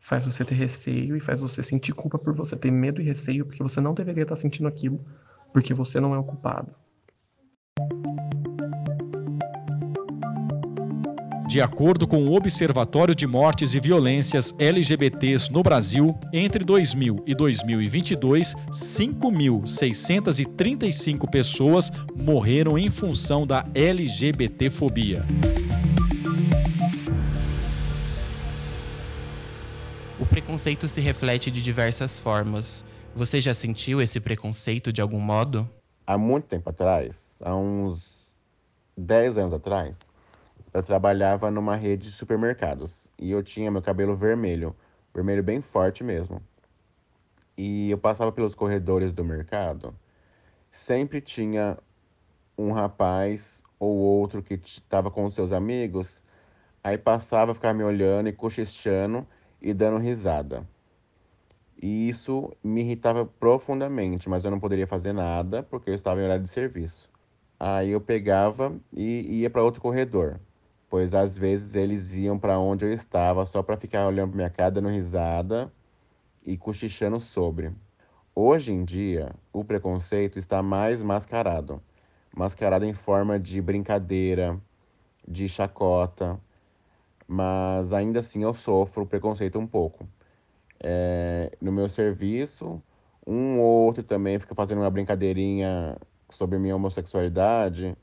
faz 0.00 0.24
você 0.24 0.44
ter 0.44 0.54
receio 0.54 1.14
e 1.14 1.20
faz 1.20 1.40
você 1.40 1.62
sentir 1.62 1.92
culpa 1.92 2.18
por 2.18 2.34
você 2.34 2.56
ter 2.56 2.70
medo 2.70 3.00
e 3.00 3.04
receio, 3.04 3.44
porque 3.44 3.62
você 3.62 3.80
não 3.80 3.94
deveria 3.94 4.22
estar 4.22 4.34
sentindo 4.34 4.66
aquilo, 4.66 5.04
porque 5.52 5.74
você 5.74 6.00
não 6.00 6.14
é 6.14 6.18
o 6.18 6.24
culpado. 6.24 6.74
De 11.46 11.60
acordo 11.60 12.06
com 12.06 12.28
o 12.28 12.36
Observatório 12.36 13.12
de 13.12 13.26
Mortes 13.26 13.74
e 13.74 13.80
Violências 13.80 14.54
LGBTs 14.56 15.52
no 15.52 15.64
Brasil, 15.64 16.16
entre 16.32 16.64
2000 16.64 17.24
e 17.26 17.34
2022, 17.34 18.54
5.635 18.70 21.28
pessoas 21.28 21.90
morreram 22.16 22.78
em 22.78 22.88
função 22.88 23.44
da 23.44 23.66
LGBTfobia. 23.74 25.26
Preconceito 30.50 30.88
se 30.88 31.00
reflete 31.00 31.48
de 31.48 31.62
diversas 31.62 32.18
formas. 32.18 32.84
Você 33.14 33.40
já 33.40 33.54
sentiu 33.54 34.02
esse 34.02 34.18
preconceito 34.18 34.92
de 34.92 35.00
algum 35.00 35.20
modo? 35.20 35.70
Há 36.04 36.18
muito 36.18 36.48
tempo 36.48 36.68
atrás, 36.70 37.36
há 37.40 37.54
uns 37.54 38.26
10 38.96 39.38
anos 39.38 39.54
atrás, 39.54 39.96
eu 40.74 40.82
trabalhava 40.82 41.52
numa 41.52 41.76
rede 41.76 42.08
de 42.08 42.10
supermercados 42.10 43.06
e 43.16 43.30
eu 43.30 43.44
tinha 43.44 43.70
meu 43.70 43.80
cabelo 43.80 44.16
vermelho, 44.16 44.74
vermelho 45.14 45.40
bem 45.40 45.60
forte 45.60 46.02
mesmo. 46.02 46.42
E 47.56 47.88
eu 47.88 47.98
passava 47.98 48.32
pelos 48.32 48.52
corredores 48.52 49.12
do 49.12 49.24
mercado, 49.24 49.94
sempre 50.72 51.20
tinha 51.20 51.78
um 52.58 52.72
rapaz 52.72 53.62
ou 53.78 53.96
outro 53.96 54.42
que 54.42 54.54
estava 54.54 55.12
com 55.12 55.30
seus 55.30 55.52
amigos, 55.52 56.24
aí 56.82 56.98
passava, 56.98 57.54
ficava 57.54 57.72
me 57.72 57.84
olhando 57.84 58.28
e 58.28 58.32
cochichando 58.32 59.24
e 59.60 59.72
dando 59.74 59.98
risada. 59.98 60.66
E 61.82 62.08
isso 62.08 62.52
me 62.62 62.82
irritava 62.82 63.24
profundamente, 63.24 64.28
mas 64.28 64.44
eu 64.44 64.50
não 64.50 64.60
poderia 64.60 64.86
fazer 64.86 65.12
nada 65.12 65.62
porque 65.62 65.90
eu 65.90 65.94
estava 65.94 66.20
em 66.20 66.24
horário 66.24 66.42
de 66.42 66.50
serviço. 66.50 67.10
Aí 67.58 67.90
eu 67.90 68.00
pegava 68.00 68.74
e 68.92 69.40
ia 69.40 69.50
para 69.50 69.62
outro 69.62 69.80
corredor 69.80 70.40
pois 70.90 71.14
às 71.14 71.38
vezes 71.38 71.76
eles 71.76 72.12
iam 72.14 72.36
para 72.36 72.58
onde 72.58 72.84
eu 72.84 72.92
estava 72.92 73.46
só 73.46 73.62
para 73.62 73.76
ficar 73.76 74.06
olhando 74.08 74.30
para 74.30 74.36
minha 74.36 74.50
cara, 74.50 74.72
dando 74.72 74.88
risada 74.88 75.72
e 76.44 76.56
cochichando 76.58 77.20
sobre. 77.20 77.70
Hoje 78.34 78.72
em 78.72 78.84
dia, 78.84 79.30
o 79.52 79.64
preconceito 79.64 80.38
está 80.38 80.62
mais 80.62 81.00
mascarado 81.00 81.80
mascarado 82.34 82.84
em 82.84 82.92
forma 82.92 83.40
de 83.40 83.60
brincadeira, 83.60 84.56
de 85.26 85.48
chacota, 85.48 86.38
mas 87.30 87.92
ainda 87.92 88.18
assim 88.18 88.42
eu 88.42 88.52
sofro 88.52 89.06
preconceito 89.06 89.56
um 89.56 89.66
pouco. 89.66 90.04
É, 90.80 91.56
no 91.60 91.70
meu 91.70 91.88
serviço, 91.88 92.82
um 93.24 93.60
ou 93.60 93.86
outro 93.86 94.02
também 94.02 94.40
fica 94.40 94.52
fazendo 94.52 94.80
uma 94.80 94.90
brincadeirinha 94.90 95.96
sobre 96.28 96.58
minha 96.58 96.74
homossexualidade 96.74 97.96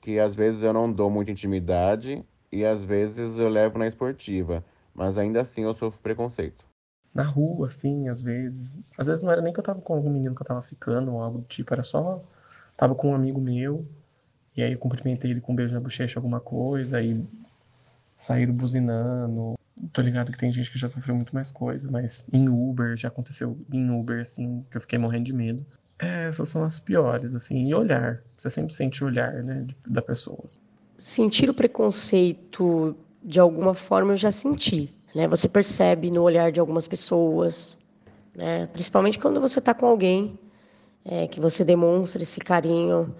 que 0.00 0.20
às 0.20 0.34
vezes 0.34 0.62
eu 0.62 0.72
não 0.72 0.92
dou 0.92 1.10
muita 1.10 1.32
intimidade 1.32 2.24
e 2.52 2.64
às 2.64 2.84
vezes 2.84 3.36
eu 3.36 3.48
levo 3.48 3.78
na 3.78 3.86
esportiva, 3.86 4.64
mas 4.94 5.18
ainda 5.18 5.40
assim 5.40 5.62
eu 5.64 5.74
sofro 5.74 6.00
preconceito. 6.00 6.64
Na 7.12 7.24
rua, 7.24 7.66
assim, 7.66 8.08
às 8.08 8.22
vezes. 8.22 8.80
Às 8.96 9.08
vezes 9.08 9.24
não 9.24 9.32
era 9.32 9.42
nem 9.42 9.52
que 9.52 9.58
eu 9.58 9.64
tava 9.64 9.80
com 9.80 9.94
algum 9.94 10.10
menino 10.10 10.34
que 10.36 10.42
eu 10.42 10.46
tava 10.46 10.62
ficando 10.62 11.12
ou 11.12 11.20
algo 11.20 11.38
do 11.38 11.44
tipo, 11.44 11.74
era 11.74 11.82
só. 11.82 12.22
Tava 12.76 12.94
com 12.94 13.10
um 13.10 13.14
amigo 13.14 13.40
meu, 13.40 13.84
e 14.56 14.62
aí 14.62 14.72
eu 14.72 14.78
cumprimentei 14.78 15.30
ele 15.32 15.40
com 15.40 15.52
um 15.52 15.56
beijo 15.56 15.74
na 15.74 15.80
bochecha, 15.80 16.18
alguma 16.18 16.40
coisa, 16.40 16.98
aí 16.98 17.24
saíram 18.22 18.54
buzinando. 18.54 19.54
Tô 19.92 20.00
ligado 20.00 20.30
que 20.30 20.38
tem 20.38 20.52
gente 20.52 20.70
que 20.70 20.78
já 20.78 20.88
sofreu 20.88 21.14
muito 21.14 21.34
mais 21.34 21.50
coisa, 21.50 21.90
mas 21.90 22.26
em 22.32 22.48
Uber, 22.48 22.96
já 22.96 23.08
aconteceu 23.08 23.58
em 23.72 23.90
Uber, 23.90 24.20
assim, 24.20 24.64
que 24.70 24.76
eu 24.76 24.80
fiquei 24.80 24.98
morrendo 24.98 25.24
de 25.24 25.32
medo. 25.32 25.64
É, 25.98 26.28
essas 26.28 26.48
são 26.48 26.62
as 26.62 26.78
piores, 26.78 27.34
assim. 27.34 27.66
E 27.66 27.74
olhar. 27.74 28.22
Você 28.38 28.48
sempre 28.48 28.72
sente 28.72 29.02
o 29.02 29.08
olhar, 29.08 29.32
né, 29.42 29.66
da 29.86 30.00
pessoa. 30.00 30.44
Sentir 30.96 31.50
o 31.50 31.54
preconceito 31.54 32.96
de 33.24 33.40
alguma 33.40 33.74
forma 33.74 34.12
eu 34.12 34.16
já 34.16 34.30
senti, 34.30 34.94
né? 35.14 35.26
Você 35.26 35.48
percebe 35.48 36.10
no 36.10 36.22
olhar 36.22 36.52
de 36.52 36.60
algumas 36.60 36.86
pessoas, 36.86 37.78
né? 38.34 38.66
Principalmente 38.72 39.18
quando 39.18 39.40
você 39.40 39.58
está 39.58 39.74
com 39.74 39.86
alguém 39.86 40.38
é, 41.04 41.26
que 41.26 41.40
você 41.40 41.64
demonstra 41.64 42.22
esse 42.22 42.40
carinho 42.40 43.14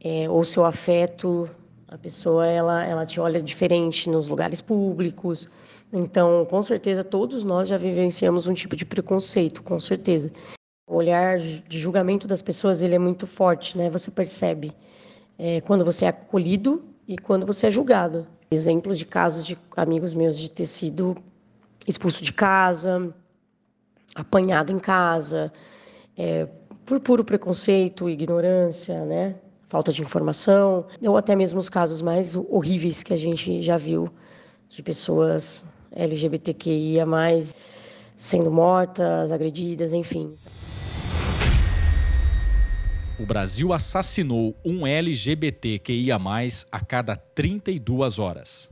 é, 0.00 0.28
ou 0.28 0.44
seu 0.44 0.64
afeto, 0.64 1.48
a 1.88 1.96
pessoa 1.96 2.46
ela 2.46 2.84
ela 2.84 3.06
te 3.06 3.20
olha 3.20 3.40
diferente 3.40 4.10
nos 4.10 4.28
lugares 4.28 4.60
públicos. 4.60 5.48
Então, 5.92 6.44
com 6.46 6.62
certeza 6.62 7.04
todos 7.04 7.44
nós 7.44 7.68
já 7.68 7.76
vivenciamos 7.76 8.46
um 8.46 8.54
tipo 8.54 8.74
de 8.74 8.84
preconceito, 8.84 9.62
com 9.62 9.78
certeza. 9.78 10.30
O 10.88 10.96
olhar 10.96 11.38
de 11.38 11.78
julgamento 11.78 12.26
das 12.26 12.42
pessoas 12.42 12.82
ele 12.82 12.94
é 12.94 12.98
muito 12.98 13.26
forte, 13.26 13.76
né? 13.76 13.90
Você 13.90 14.10
percebe 14.10 14.72
é, 15.38 15.60
quando 15.60 15.84
você 15.84 16.06
é 16.06 16.08
acolhido 16.08 16.84
e 17.06 17.16
quando 17.16 17.46
você 17.46 17.68
é 17.68 17.70
julgado. 17.70 18.26
Exemplos 18.50 18.98
de 18.98 19.04
casos 19.04 19.44
de 19.44 19.58
amigos 19.76 20.14
meus 20.14 20.38
de 20.38 20.50
ter 20.50 20.66
sido 20.66 21.16
expulso 21.86 22.22
de 22.22 22.32
casa, 22.32 23.14
apanhado 24.14 24.72
em 24.72 24.78
casa, 24.78 25.52
é, 26.16 26.48
por 26.84 27.00
puro 27.00 27.24
preconceito, 27.24 28.08
ignorância, 28.08 29.04
né? 29.04 29.36
Falta 29.68 29.92
de 29.92 30.00
informação, 30.00 30.86
ou 31.04 31.16
até 31.16 31.34
mesmo 31.34 31.58
os 31.58 31.68
casos 31.68 32.00
mais 32.00 32.36
horríveis 32.36 33.02
que 33.02 33.12
a 33.12 33.16
gente 33.16 33.60
já 33.62 33.76
viu 33.76 34.08
de 34.68 34.80
pessoas 34.80 35.64
LGBTQIA, 35.90 37.04
sendo 38.14 38.50
mortas, 38.50 39.32
agredidas, 39.32 39.92
enfim. 39.92 40.36
O 43.18 43.26
Brasil 43.26 43.72
assassinou 43.72 44.54
um 44.64 44.86
LGBTQIA+, 44.86 46.16
a 46.70 46.80
cada 46.84 47.16
32 47.16 48.18
horas. 48.18 48.70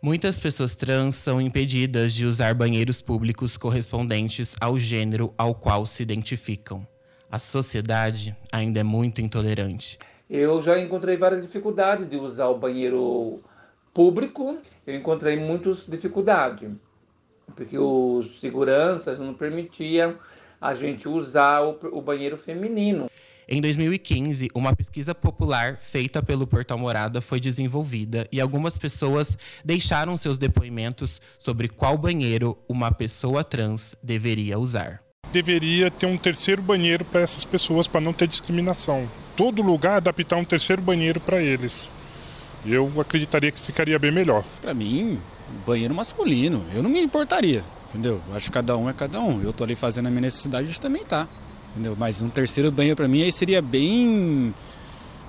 Muitas 0.00 0.40
pessoas 0.40 0.74
trans 0.74 1.16
são 1.16 1.40
impedidas 1.40 2.14
de 2.14 2.24
usar 2.24 2.54
banheiros 2.54 3.02
públicos 3.02 3.56
correspondentes 3.56 4.54
ao 4.60 4.78
gênero 4.78 5.32
ao 5.36 5.54
qual 5.54 5.84
se 5.84 6.02
identificam. 6.02 6.86
A 7.30 7.38
sociedade 7.38 8.34
ainda 8.50 8.80
é 8.80 8.82
muito 8.82 9.20
intolerante. 9.20 9.98
Eu 10.30 10.60
já 10.60 10.78
encontrei 10.78 11.16
várias 11.16 11.40
dificuldades 11.40 12.08
de 12.08 12.16
usar 12.16 12.48
o 12.48 12.58
banheiro 12.58 13.40
público. 13.94 14.58
Eu 14.86 14.94
encontrei 14.94 15.36
muitas 15.36 15.84
dificuldades, 15.86 16.70
porque 17.56 17.78
os 17.78 18.38
seguranças 18.38 19.18
não 19.18 19.32
permitiam 19.32 20.16
a 20.60 20.74
gente 20.74 21.08
usar 21.08 21.62
o, 21.62 21.78
o 21.92 22.02
banheiro 22.02 22.36
feminino. 22.36 23.08
Em 23.50 23.62
2015, 23.62 24.48
uma 24.54 24.76
pesquisa 24.76 25.14
popular 25.14 25.78
feita 25.78 26.22
pelo 26.22 26.46
Portal 26.46 26.76
Morada 26.76 27.22
foi 27.22 27.40
desenvolvida 27.40 28.28
e 28.30 28.42
algumas 28.42 28.76
pessoas 28.76 29.38
deixaram 29.64 30.18
seus 30.18 30.36
depoimentos 30.36 31.18
sobre 31.38 31.68
qual 31.68 31.96
banheiro 31.96 32.58
uma 32.68 32.92
pessoa 32.92 33.42
trans 33.42 33.96
deveria 34.02 34.58
usar. 34.58 35.07
Deveria 35.32 35.90
ter 35.90 36.06
um 36.06 36.16
terceiro 36.16 36.62
banheiro 36.62 37.04
para 37.04 37.20
essas 37.20 37.44
pessoas 37.44 37.86
para 37.86 38.00
não 38.00 38.12
ter 38.12 38.26
discriminação. 38.26 39.08
todo 39.36 39.62
lugar 39.62 39.98
adaptar 39.98 40.36
um 40.36 40.44
terceiro 40.44 40.82
banheiro 40.82 41.20
para 41.20 41.40
eles. 41.40 41.88
Eu 42.66 42.90
acreditaria 43.00 43.52
que 43.52 43.60
ficaria 43.60 43.96
bem 43.98 44.10
melhor. 44.10 44.44
Para 44.60 44.74
mim, 44.74 45.20
banheiro 45.64 45.94
masculino, 45.94 46.64
eu 46.74 46.82
não 46.82 46.90
me 46.90 47.00
importaria, 47.00 47.62
entendeu? 47.88 48.20
Acho 48.32 48.46
que 48.46 48.52
cada 48.52 48.76
um 48.76 48.88
é 48.88 48.92
cada 48.92 49.20
um. 49.20 49.40
Eu 49.40 49.52
tô 49.52 49.62
ali 49.62 49.76
fazendo 49.76 50.06
a 50.06 50.10
minha 50.10 50.22
necessidade, 50.22 50.66
gente 50.66 50.80
também 50.80 51.04
tá, 51.04 51.28
entendeu? 51.70 51.94
Mas 51.96 52.20
um 52.20 52.28
terceiro 52.28 52.72
banheiro 52.72 52.96
para 52.96 53.06
mim 53.06 53.22
aí 53.22 53.30
seria 53.30 53.62
bem, 53.62 54.52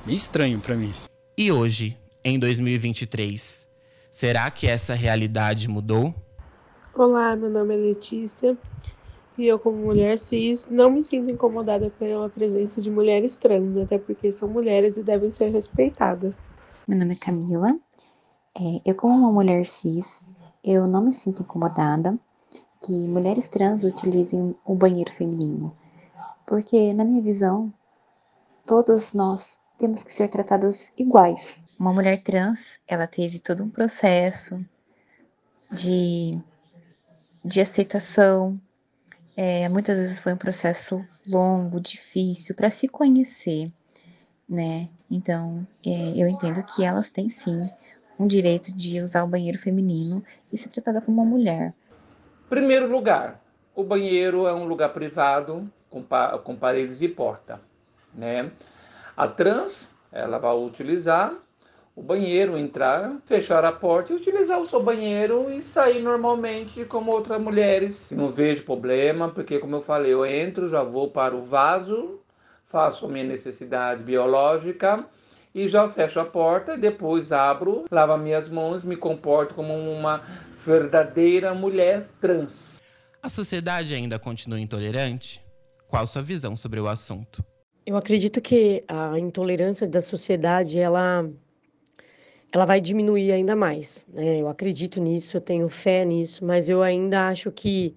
bem 0.05 0.15
estranho 0.15 0.59
para 0.59 0.75
mim. 0.75 0.91
E 1.38 1.51
hoje, 1.51 1.95
em 2.23 2.39
2023, 2.39 3.67
será 4.09 4.49
que 4.49 4.65
essa 4.65 4.95
realidade 4.95 5.67
mudou? 5.67 6.15
Olá, 6.95 7.35
meu 7.35 7.49
nome 7.49 7.75
é 7.75 7.77
Letícia 7.77 8.57
e 9.41 9.47
eu, 9.47 9.58
como 9.58 9.78
mulher 9.78 10.19
cis, 10.19 10.67
não 10.69 10.91
me 10.91 11.04
sinto 11.04 11.32
incomodada 11.32 11.89
pela 11.97 12.30
presença 12.30 12.82
de 12.82 12.91
mulheres 12.91 13.38
trans, 13.38 13.78
até 13.78 13.97
porque 13.97 14.32
são 14.32 14.49
mulheres 14.49 14.97
e 14.97 15.04
devem 15.04 15.32
ser 15.32 15.49
respeitadas. 15.49 16.38
Meu 16.88 16.97
nome 16.97 17.13
é 17.13 17.17
Camila. 17.17 17.80
É, 18.54 18.82
eu, 18.86 18.95
como 18.95 19.15
uma 19.15 19.32
mulher 19.32 19.65
cis, 19.65 20.28
eu 20.63 20.88
não 20.88 21.02
me 21.02 21.13
sinto 21.13 21.43
incomodada 21.43 22.17
que 22.82 23.08
mulheres 23.08 23.47
trans 23.47 23.84
utilizem 23.84 24.56
o 24.65 24.75
banheiro 24.75 25.12
feminino, 25.13 25.75
porque, 26.45 26.93
na 26.93 27.06
minha 27.06 27.21
visão, 27.21 27.73
todos 28.65 29.13
nós 29.13 29.60
temos 29.78 30.04
que 30.04 30.13
ser 30.13 30.28
tratados 30.28 30.91
iguais. 30.97 31.63
Uma 31.80 31.93
mulher 31.93 32.21
trans, 32.21 32.80
ela 32.88 33.08
teve 33.08 33.39
todo 33.39 33.63
um 33.63 33.69
processo 33.69 34.60
de, 35.71 36.38
de 37.45 37.62
aceitação, 37.62 38.60
é, 39.41 39.69
muitas 39.69 39.97
vezes 39.97 40.19
foi 40.19 40.34
um 40.34 40.38
processo 40.38 41.02
longo, 41.25 41.80
difícil 41.80 42.54
para 42.54 42.69
se 42.69 42.89
conhecer, 42.89 43.71
né? 44.49 44.89
Então, 45.10 45.65
é, 45.86 46.21
eu 46.21 46.28
entendo 46.28 46.62
que 46.63 46.84
elas 46.84 47.10
têm 47.10 47.30
sim 47.30 47.58
um 48.19 48.28
direito 48.28 48.69
de 48.75 48.99
usar 48.99 49.23
o 49.23 49.28
banheiro 49.30 49.58
feminino 49.58 50.21
e 50.52 50.58
ser 50.58 50.67
tratada 50.67 50.99
como 50.99 51.21
uma 51.21 51.30
mulher. 51.30 51.73
Primeiro 52.49 52.91
lugar, 52.91 53.41
o 53.73 53.82
banheiro 53.82 54.45
é 54.45 54.54
um 54.54 54.65
lugar 54.65 54.89
privado 54.89 55.71
com, 55.89 56.04
pa 56.04 56.38
com 56.39 56.58
paredes 56.58 57.02
e 57.02 57.08
porta, 57.08 57.62
né? 58.13 58.52
A 59.15 59.25
trans, 59.25 59.88
ela 60.12 60.38
vai 60.38 60.54
utilizar 60.54 61.34
o 61.99 62.01
banheiro, 62.01 62.57
entrar, 62.57 63.19
fechar 63.25 63.65
a 63.65 63.73
porta 63.73 64.13
e 64.13 64.15
utilizar 64.15 64.57
o 64.57 64.65
seu 64.65 64.81
banheiro 64.81 65.51
e 65.51 65.62
sair 65.62 66.01
normalmente 66.01 66.85
como 66.85 67.12
outras 67.12 67.41
mulheres. 67.41 68.09
Não 68.12 68.29
vejo 68.29 68.63
problema, 68.63 69.27
porque 69.27 69.59
como 69.59 69.75
eu 69.75 69.81
falei, 69.81 70.13
eu 70.13 70.25
entro, 70.25 70.69
já 70.69 70.81
vou 70.81 71.12
para 71.12 71.35
o 71.35 71.43
vaso, 71.43 72.21
faço 72.63 73.05
a 73.05 73.09
minha 73.09 73.25
necessidade 73.25 74.01
biológica 74.01 75.05
e 75.53 75.67
já 75.67 75.89
fecho 75.89 76.21
a 76.21 76.25
porta, 76.25 76.77
depois 76.77 77.33
abro, 77.33 77.83
lavo 77.91 78.17
minhas 78.17 78.47
mãos, 78.47 78.81
me 78.81 78.95
comporto 78.95 79.53
como 79.53 79.73
uma 79.73 80.23
verdadeira 80.65 81.53
mulher 81.53 82.07
trans. 82.21 82.79
A 83.21 83.29
sociedade 83.29 83.93
ainda 83.93 84.17
continua 84.17 84.59
intolerante? 84.59 85.43
Qual 85.85 86.07
sua 86.07 86.21
visão 86.21 86.55
sobre 86.55 86.79
o 86.79 86.88
assunto? 86.88 87.43
Eu 87.85 87.97
acredito 87.97 88.39
que 88.39 88.83
a 88.88 89.19
intolerância 89.19 89.85
da 89.85 89.99
sociedade 89.99 90.79
ela 90.79 91.27
ela 92.51 92.65
vai 92.65 92.81
diminuir 92.81 93.31
ainda 93.31 93.55
mais. 93.55 94.07
Né? 94.13 94.41
Eu 94.41 94.47
acredito 94.47 94.99
nisso, 94.99 95.38
eu 95.38 95.41
tenho 95.41 95.69
fé 95.69 96.03
nisso, 96.03 96.43
mas 96.43 96.69
eu 96.69 96.81
ainda 96.81 97.27
acho 97.27 97.51
que, 97.51 97.95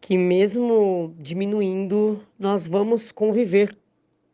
que 0.00 0.16
mesmo 0.16 1.14
diminuindo, 1.18 2.20
nós 2.38 2.66
vamos 2.66 3.10
conviver 3.10 3.76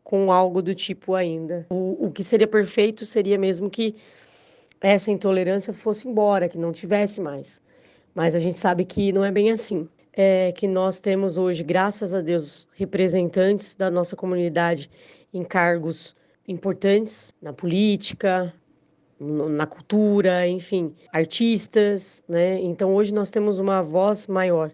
com 0.03 0.31
algo 0.31 0.61
do 0.61 0.75
tipo 0.75 1.15
ainda. 1.15 1.65
O, 1.69 2.07
o 2.07 2.11
que 2.11 2.23
seria 2.23 2.47
perfeito 2.47 3.05
seria 3.05 3.37
mesmo 3.37 3.69
que 3.69 3.95
essa 4.79 5.09
intolerância 5.09 5.73
fosse 5.73 6.07
embora, 6.07 6.49
que 6.49 6.57
não 6.57 6.71
tivesse 6.71 7.19
mais. 7.21 7.61
Mas 8.13 8.35
a 8.35 8.39
gente 8.39 8.57
sabe 8.57 8.85
que 8.85 9.11
não 9.11 9.23
é 9.25 9.31
bem 9.31 9.49
assim. 9.49 9.87
É 10.15 10.51
que 10.51 10.67
nós 10.67 10.99
temos 10.99 11.37
hoje, 11.37 11.63
graças 11.63 12.13
a 12.13 12.21
Deus, 12.21 12.67
representantes 12.75 13.75
da 13.75 13.89
nossa 13.89 14.15
comunidade 14.15 14.91
em 15.33 15.43
cargos 15.43 16.15
importantes 16.47 17.33
na 17.41 17.51
política, 17.51 18.53
na 19.23 19.65
cultura, 19.65 20.47
enfim, 20.47 20.93
artistas, 21.11 22.23
né? 22.27 22.59
Então 22.61 22.93
hoje 22.93 23.13
nós 23.13 23.29
temos 23.31 23.59
uma 23.59 23.81
voz 23.81 24.27
maior. 24.27 24.71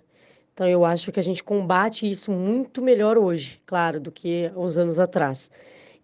Então 0.53 0.67
eu 0.67 0.83
acho 0.83 1.12
que 1.12 1.19
a 1.19 1.23
gente 1.23 1.43
combate 1.43 2.09
isso 2.09 2.31
muito 2.31 2.81
melhor 2.81 3.17
hoje, 3.17 3.62
claro, 3.65 3.99
do 3.99 4.12
que 4.12 4.51
uns 4.55 4.77
anos 4.77 4.99
atrás. 4.99 5.49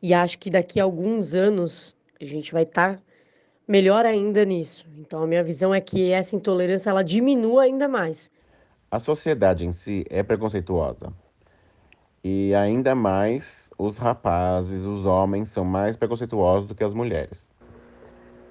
E 0.01 0.13
acho 0.13 0.38
que 0.39 0.49
daqui 0.49 0.79
a 0.79 0.84
alguns 0.84 1.34
anos 1.34 1.95
a 2.21 2.25
gente 2.25 2.53
vai 2.53 2.63
estar 2.63 2.95
tá 2.95 3.01
melhor 3.67 4.05
ainda 4.05 4.45
nisso. 4.45 4.86
Então 4.97 5.23
a 5.23 5.27
minha 5.27 5.43
visão 5.43 5.73
é 5.73 5.81
que 5.81 6.12
essa 6.12 6.36
intolerância 6.36 6.89
ela 6.89 7.03
diminua 7.03 7.63
ainda 7.63 7.88
mais. 7.88 8.31
A 8.89 8.99
sociedade 8.99 9.65
em 9.65 9.71
si 9.71 10.05
é 10.10 10.23
preconceituosa. 10.23 11.12
E 12.23 12.55
ainda 12.55 12.95
mais 12.95 13.69
os 13.77 13.97
rapazes, 13.97 14.84
os 14.84 15.05
homens 15.05 15.49
são 15.49 15.65
mais 15.65 15.97
preconceituosos 15.97 16.67
do 16.67 16.73
que 16.73 16.84
as 16.84 16.93
mulheres. 16.93 17.49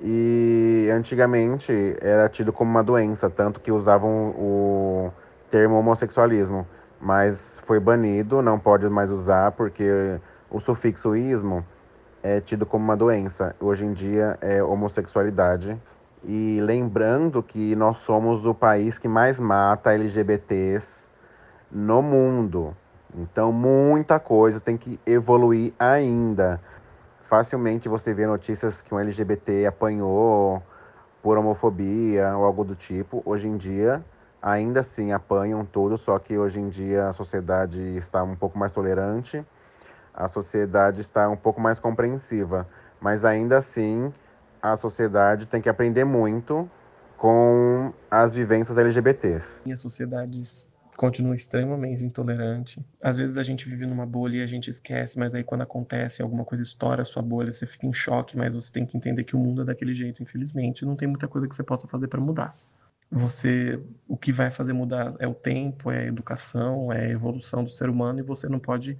E 0.06 0.90
antigamente 0.92 1.96
era 1.98 2.28
tido 2.28 2.52
como 2.52 2.70
uma 2.70 2.84
doença, 2.84 3.30
tanto 3.30 3.58
que 3.58 3.72
usavam 3.72 4.34
o 4.36 5.10
termo 5.50 5.78
homossexualismo, 5.78 6.66
mas 7.00 7.62
foi 7.64 7.80
banido, 7.80 8.42
não 8.42 8.58
pode 8.58 8.86
mais 8.90 9.10
usar 9.10 9.52
porque 9.52 10.20
o 10.50 10.60
sufixo 10.60 11.16
ismo 11.16 11.64
é 12.22 12.38
tido 12.38 12.66
como 12.66 12.84
uma 12.84 12.94
doença. 12.94 13.56
Hoje 13.58 13.86
em 13.86 13.94
dia 13.94 14.36
é 14.42 14.62
homossexualidade. 14.62 15.74
E 16.22 16.60
lembrando 16.60 17.42
que 17.42 17.74
nós 17.74 17.96
somos 18.00 18.44
o 18.44 18.52
país 18.52 18.98
que 18.98 19.08
mais 19.08 19.40
mata 19.40 19.94
LGBTs 19.94 21.08
no 21.72 22.02
mundo. 22.02 22.76
Então 23.16 23.50
muita 23.50 24.20
coisa 24.20 24.60
tem 24.60 24.76
que 24.76 25.00
evoluir 25.06 25.72
ainda 25.78 26.60
facilmente 27.24 27.88
você 27.88 28.14
vê 28.14 28.26
notícias 28.26 28.82
que 28.82 28.94
um 28.94 28.98
LGBT 28.98 29.66
apanhou 29.66 30.62
por 31.22 31.38
homofobia 31.38 32.36
ou 32.36 32.44
algo 32.44 32.64
do 32.64 32.74
tipo. 32.74 33.22
Hoje 33.24 33.48
em 33.48 33.56
dia, 33.56 34.04
ainda 34.42 34.80
assim 34.80 35.12
apanham 35.12 35.64
tudo, 35.64 35.96
só 35.96 36.18
que 36.18 36.36
hoje 36.36 36.60
em 36.60 36.68
dia 36.68 37.08
a 37.08 37.12
sociedade 37.12 37.80
está 37.96 38.22
um 38.22 38.36
pouco 38.36 38.58
mais 38.58 38.72
tolerante, 38.72 39.44
a 40.12 40.28
sociedade 40.28 41.00
está 41.00 41.28
um 41.28 41.36
pouco 41.36 41.60
mais 41.60 41.78
compreensiva, 41.78 42.68
mas 43.00 43.24
ainda 43.24 43.58
assim 43.58 44.12
a 44.60 44.76
sociedade 44.76 45.46
tem 45.46 45.60
que 45.60 45.68
aprender 45.68 46.04
muito 46.04 46.68
com 47.16 47.92
as 48.10 48.34
vivências 48.34 48.76
LGBTs. 48.76 49.66
E 49.66 49.72
as 49.72 49.80
sociedades 49.80 50.70
continua 50.96 51.34
extremamente 51.34 52.04
intolerante. 52.04 52.84
Às 53.02 53.16
vezes 53.16 53.36
a 53.36 53.42
gente 53.42 53.68
vive 53.68 53.86
numa 53.86 54.06
bolha 54.06 54.38
e 54.38 54.42
a 54.42 54.46
gente 54.46 54.68
esquece, 54.70 55.18
mas 55.18 55.34
aí 55.34 55.42
quando 55.42 55.62
acontece 55.62 56.22
alguma 56.22 56.44
coisa 56.44 56.62
estoura 56.62 57.02
a 57.02 57.04
sua 57.04 57.22
bolha, 57.22 57.50
você 57.50 57.66
fica 57.66 57.86
em 57.86 57.92
choque, 57.92 58.36
mas 58.36 58.54
você 58.54 58.72
tem 58.72 58.86
que 58.86 58.96
entender 58.96 59.24
que 59.24 59.36
o 59.36 59.38
mundo 59.38 59.62
é 59.62 59.64
daquele 59.64 59.92
jeito, 59.92 60.22
infelizmente, 60.22 60.84
não 60.84 60.96
tem 60.96 61.08
muita 61.08 61.28
coisa 61.28 61.48
que 61.48 61.54
você 61.54 61.62
possa 61.62 61.88
fazer 61.88 62.08
para 62.08 62.20
mudar. 62.20 62.54
Você, 63.10 63.80
o 64.08 64.16
que 64.16 64.32
vai 64.32 64.50
fazer 64.50 64.72
mudar 64.72 65.14
é 65.18 65.26
o 65.26 65.34
tempo, 65.34 65.90
é 65.90 66.00
a 66.00 66.06
educação, 66.06 66.92
é 66.92 67.06
a 67.06 67.10
evolução 67.10 67.62
do 67.62 67.70
ser 67.70 67.88
humano 67.88 68.18
e 68.18 68.22
você 68.22 68.48
não 68.48 68.58
pode, 68.58 68.98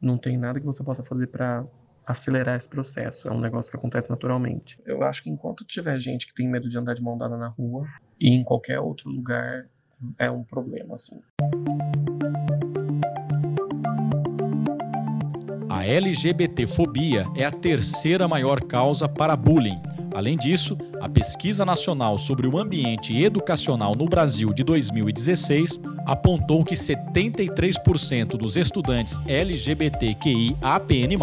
não 0.00 0.18
tem 0.18 0.36
nada 0.36 0.60
que 0.60 0.66
você 0.66 0.84
possa 0.84 1.02
fazer 1.02 1.26
para 1.28 1.64
acelerar 2.06 2.56
esse 2.56 2.68
processo. 2.68 3.28
É 3.28 3.32
um 3.32 3.40
negócio 3.40 3.70
que 3.70 3.76
acontece 3.76 4.08
naturalmente. 4.08 4.80
Eu 4.84 5.02
acho 5.02 5.22
que 5.22 5.30
enquanto 5.30 5.64
tiver 5.64 5.98
gente 5.98 6.26
que 6.26 6.34
tem 6.34 6.48
medo 6.48 6.68
de 6.68 6.78
andar 6.78 6.94
de 6.94 7.02
mão 7.02 7.18
dada 7.18 7.36
na 7.36 7.48
rua 7.48 7.86
e 8.20 8.28
em 8.28 8.44
qualquer 8.44 8.78
outro 8.78 9.10
lugar 9.10 9.68
é 10.18 10.30
um 10.30 10.42
problema, 10.42 10.94
assim. 10.94 11.20
A 15.68 15.84
LGBTfobia 15.84 17.26
é 17.36 17.44
a 17.44 17.50
terceira 17.50 18.26
maior 18.26 18.60
causa 18.60 19.08
para 19.08 19.36
bullying. 19.36 19.80
Além 20.14 20.38
disso, 20.38 20.78
a 21.02 21.08
Pesquisa 21.08 21.64
Nacional 21.64 22.16
sobre 22.16 22.46
o 22.46 22.58
Ambiente 22.58 23.14
Educacional 23.22 23.94
no 23.94 24.06
Brasil 24.06 24.52
de 24.54 24.64
2016 24.64 25.78
apontou 26.06 26.64
que 26.64 26.74
73% 26.74 28.38
dos 28.38 28.56
estudantes 28.56 29.20
LGBTQI-APN+, 29.26 31.18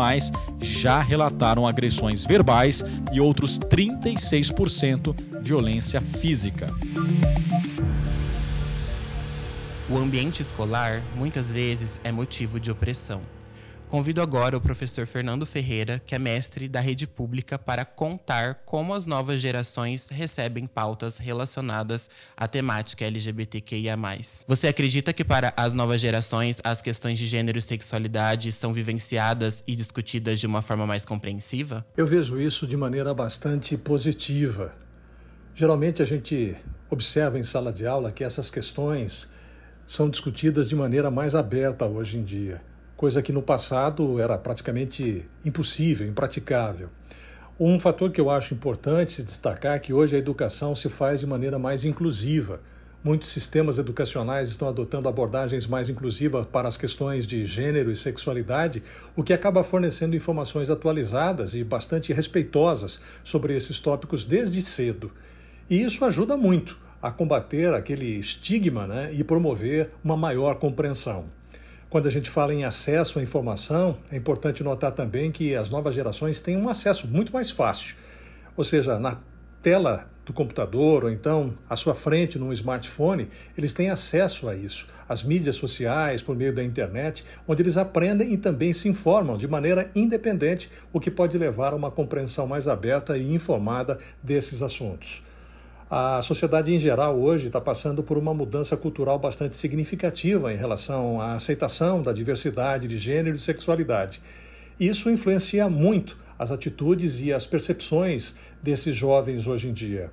já 0.60 1.00
relataram 1.00 1.66
agressões 1.66 2.24
verbais 2.24 2.86
e 3.12 3.20
outros 3.20 3.58
36% 3.58 5.16
violência 5.42 6.00
física. 6.00 6.68
Ambiente 10.14 10.44
escolar 10.44 11.02
muitas 11.16 11.52
vezes 11.52 12.00
é 12.04 12.12
motivo 12.12 12.60
de 12.60 12.70
opressão. 12.70 13.20
Convido 13.90 14.22
agora 14.22 14.56
o 14.56 14.62
professor 14.62 15.08
Fernando 15.08 15.44
Ferreira, 15.44 16.00
que 16.06 16.14
é 16.14 16.20
mestre 16.20 16.68
da 16.68 16.80
rede 16.80 17.08
pública, 17.08 17.58
para 17.58 17.84
contar 17.84 18.62
como 18.64 18.94
as 18.94 19.08
novas 19.08 19.42
gerações 19.42 20.10
recebem 20.10 20.68
pautas 20.68 21.18
relacionadas 21.18 22.12
à 22.38 22.48
temática 22.48 23.04
LGBTQIA. 23.04 23.96
Você 24.46 24.68
acredita 24.68 25.12
que 25.14 25.26
para 25.26 25.52
as 25.58 25.74
novas 25.74 26.00
gerações 26.00 26.60
as 26.64 26.80
questões 26.80 27.18
de 27.18 27.26
gênero 27.26 27.58
e 27.58 27.62
sexualidade 27.64 28.52
são 28.52 28.72
vivenciadas 28.72 29.64
e 29.66 29.76
discutidas 29.76 30.40
de 30.40 30.46
uma 30.46 30.62
forma 30.62 30.86
mais 30.86 31.04
compreensiva? 31.06 31.84
Eu 31.98 32.06
vejo 32.06 32.40
isso 32.40 32.68
de 32.68 32.78
maneira 32.78 33.16
bastante 33.16 33.76
positiva. 33.76 34.76
Geralmente 35.56 36.04
a 36.04 36.06
gente 36.06 36.56
observa 36.88 37.40
em 37.40 37.44
sala 37.44 37.74
de 37.74 37.88
aula 37.88 38.12
que 38.12 38.24
essas 38.24 38.52
questões 38.52 39.33
são 39.86 40.10
discutidas 40.10 40.70
de 40.70 40.76
maneira 40.76 41.12
mais 41.12 41.36
aberta 41.36 41.86
hoje 41.86 42.18
em 42.18 42.24
dia, 42.24 42.62
coisa 42.96 43.22
que 43.22 43.34
no 43.34 43.42
passado 43.42 44.20
era 44.20 44.38
praticamente 44.38 45.28
impossível, 45.46 46.08
impraticável. 46.08 46.90
Um 47.60 47.78
fator 47.78 48.10
que 48.10 48.20
eu 48.20 48.30
acho 48.30 48.54
importante 48.54 49.22
destacar 49.22 49.76
é 49.76 49.80
que 49.80 49.94
hoje 49.94 50.16
a 50.16 50.20
educação 50.20 50.74
se 50.74 50.90
faz 50.90 51.20
de 51.20 51.28
maneira 51.28 51.60
mais 51.60 51.86
inclusiva. 51.86 52.62
Muitos 53.04 53.30
sistemas 53.30 53.78
educacionais 53.78 54.50
estão 54.50 54.68
adotando 54.68 55.10
abordagens 55.10 55.68
mais 55.68 55.90
inclusivas 55.90 56.48
para 56.48 56.68
as 56.68 56.78
questões 56.78 57.28
de 57.28 57.46
gênero 57.46 57.92
e 57.92 57.96
sexualidade, 57.96 58.82
o 59.16 59.22
que 59.22 59.34
acaba 59.34 59.64
fornecendo 59.64 60.16
informações 60.16 60.70
atualizadas 60.70 61.54
e 61.54 61.64
bastante 61.64 62.14
respeitosas 62.14 63.00
sobre 63.24 63.56
esses 63.56 63.78
tópicos 63.78 64.24
desde 64.24 64.62
cedo. 64.62 65.12
E 65.70 65.84
isso 65.84 66.06
ajuda 66.06 66.38
muito 66.38 66.83
a 67.04 67.12
combater 67.12 67.74
aquele 67.74 68.18
estigma 68.18 68.88
né, 68.88 69.10
e 69.14 69.26
promover 69.26 69.92
uma 70.02 70.16
maior 70.16 70.56
compreensão. 70.56 71.26
Quando 71.90 72.08
a 72.08 72.10
gente 72.10 72.30
fala 72.30 72.54
em 72.54 72.64
acesso 72.64 73.20
à 73.20 73.22
informação, 73.22 73.98
é 74.10 74.16
importante 74.16 74.64
notar 74.64 74.94
também 74.94 75.30
que 75.30 75.54
as 75.54 75.70
novas 75.70 75.94
gerações 75.94 76.40
têm 76.40 76.56
um 76.56 76.70
acesso 76.70 77.06
muito 77.06 77.34
mais 77.34 77.52
fácil. 77.52 77.98
Ou 78.56 78.64
seja, 78.64 78.98
na 78.98 79.18
tela 79.62 80.10
do 80.26 80.32
computador 80.32 81.04
ou 81.04 81.12
então 81.12 81.54
à 81.70 81.76
sua 81.76 81.94
frente 81.94 82.40
num 82.40 82.54
smartphone, 82.54 83.28
eles 83.58 83.74
têm 83.74 83.90
acesso 83.90 84.48
a 84.48 84.56
isso, 84.56 84.88
às 85.08 85.24
mídias 85.24 85.58
sociais, 85.58 86.22
por 86.22 86.38
meio 86.38 86.56
da 86.56 86.64
internet, 86.64 87.26
onde 87.46 87.62
eles 87.62 87.76
aprendem 87.76 88.32
e 88.32 88.38
também 88.38 88.72
se 88.72 88.88
informam 88.88 89.36
de 89.36 89.46
maneira 89.46 89.92
independente, 89.94 90.72
o 90.94 91.02
que 91.02 91.12
pode 91.12 91.38
levar 91.38 91.74
a 91.74 91.76
uma 91.76 91.92
compreensão 91.92 92.48
mais 92.48 92.66
aberta 92.66 93.18
e 93.18 93.34
informada 93.34 94.00
desses 94.24 94.62
assuntos. 94.62 95.22
A 95.96 96.24
sociedade 96.24 96.74
em 96.74 96.80
geral 96.80 97.20
hoje 97.20 97.46
está 97.46 97.62
passando 97.62 98.02
por 98.02 98.18
uma 98.18 98.34
mudança 98.34 98.76
cultural 98.76 99.20
bastante 99.20 99.56
significativa 99.56 100.52
em 100.52 100.58
relação 100.58 101.22
à 101.22 101.36
aceitação 101.36 102.02
da 102.02 102.12
diversidade 102.12 102.88
de 102.88 102.98
gênero 102.98 103.36
e 103.36 103.40
sexualidade. 103.40 104.20
Isso 104.80 105.08
influencia 105.08 105.70
muito 105.70 106.18
as 106.40 106.52
atitudes 106.52 107.22
e 107.22 107.32
as 107.32 107.46
percepções 107.46 108.34
desses 108.60 108.96
jovens 108.96 109.46
hoje 109.46 109.70
em 109.70 109.72
dia. 109.72 110.12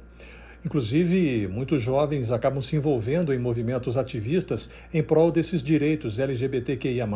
Inclusive, 0.66 1.48
muitos 1.48 1.80
jovens 1.80 2.30
acabam 2.30 2.60
se 2.60 2.76
envolvendo 2.76 3.32
em 3.32 3.38
movimentos 3.38 3.96
ativistas 3.96 4.68
em 4.92 5.02
prol 5.02 5.32
desses 5.32 5.62
direitos 5.62 6.18
LGBTQIA, 6.18 7.08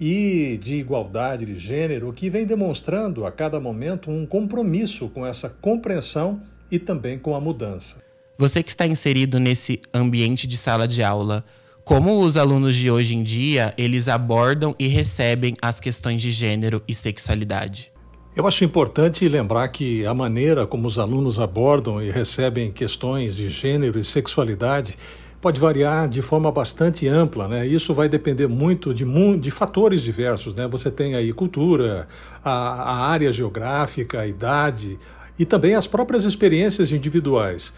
e 0.00 0.58
de 0.60 0.74
igualdade 0.74 1.46
de 1.46 1.56
gênero, 1.56 2.12
que 2.12 2.28
vem 2.28 2.44
demonstrando 2.44 3.24
a 3.24 3.30
cada 3.30 3.60
momento 3.60 4.10
um 4.10 4.26
compromisso 4.26 5.08
com 5.08 5.24
essa 5.24 5.48
compreensão 5.48 6.42
e 6.70 6.78
também 6.78 7.18
com 7.18 7.34
a 7.34 7.40
mudança. 7.40 8.02
Você 8.38 8.62
que 8.62 8.70
está 8.70 8.86
inserido 8.86 9.38
nesse 9.38 9.80
ambiente 9.94 10.46
de 10.46 10.56
sala 10.56 10.86
de 10.86 11.02
aula, 11.02 11.44
como 11.84 12.20
os 12.20 12.36
alunos 12.36 12.74
de 12.74 12.90
hoje 12.90 13.14
em 13.14 13.22
dia, 13.22 13.72
eles 13.78 14.08
abordam 14.08 14.74
e 14.78 14.88
recebem 14.88 15.54
as 15.62 15.78
questões 15.78 16.20
de 16.20 16.30
gênero 16.30 16.82
e 16.86 16.94
sexualidade? 16.94 17.92
Eu 18.34 18.46
acho 18.46 18.64
importante 18.64 19.26
lembrar 19.28 19.68
que 19.68 20.04
a 20.04 20.12
maneira 20.12 20.66
como 20.66 20.86
os 20.86 20.98
alunos 20.98 21.38
abordam 21.38 22.02
e 22.02 22.10
recebem 22.10 22.70
questões 22.70 23.34
de 23.34 23.48
gênero 23.48 23.98
e 23.98 24.04
sexualidade 24.04 24.96
pode 25.40 25.60
variar 25.60 26.08
de 26.08 26.20
forma 26.20 26.50
bastante 26.50 27.06
ampla, 27.06 27.46
né? 27.46 27.66
Isso 27.66 27.94
vai 27.94 28.08
depender 28.08 28.46
muito 28.46 28.92
de, 28.92 29.06
de 29.38 29.50
fatores 29.50 30.02
diversos, 30.02 30.54
né? 30.54 30.66
Você 30.68 30.90
tem 30.90 31.14
aí 31.14 31.32
cultura, 31.32 32.08
a, 32.44 32.50
a 32.50 33.06
área 33.06 33.30
geográfica, 33.30 34.20
a 34.22 34.26
idade, 34.26 34.98
e 35.38 35.44
também 35.44 35.74
as 35.74 35.86
próprias 35.86 36.24
experiências 36.24 36.92
individuais. 36.92 37.72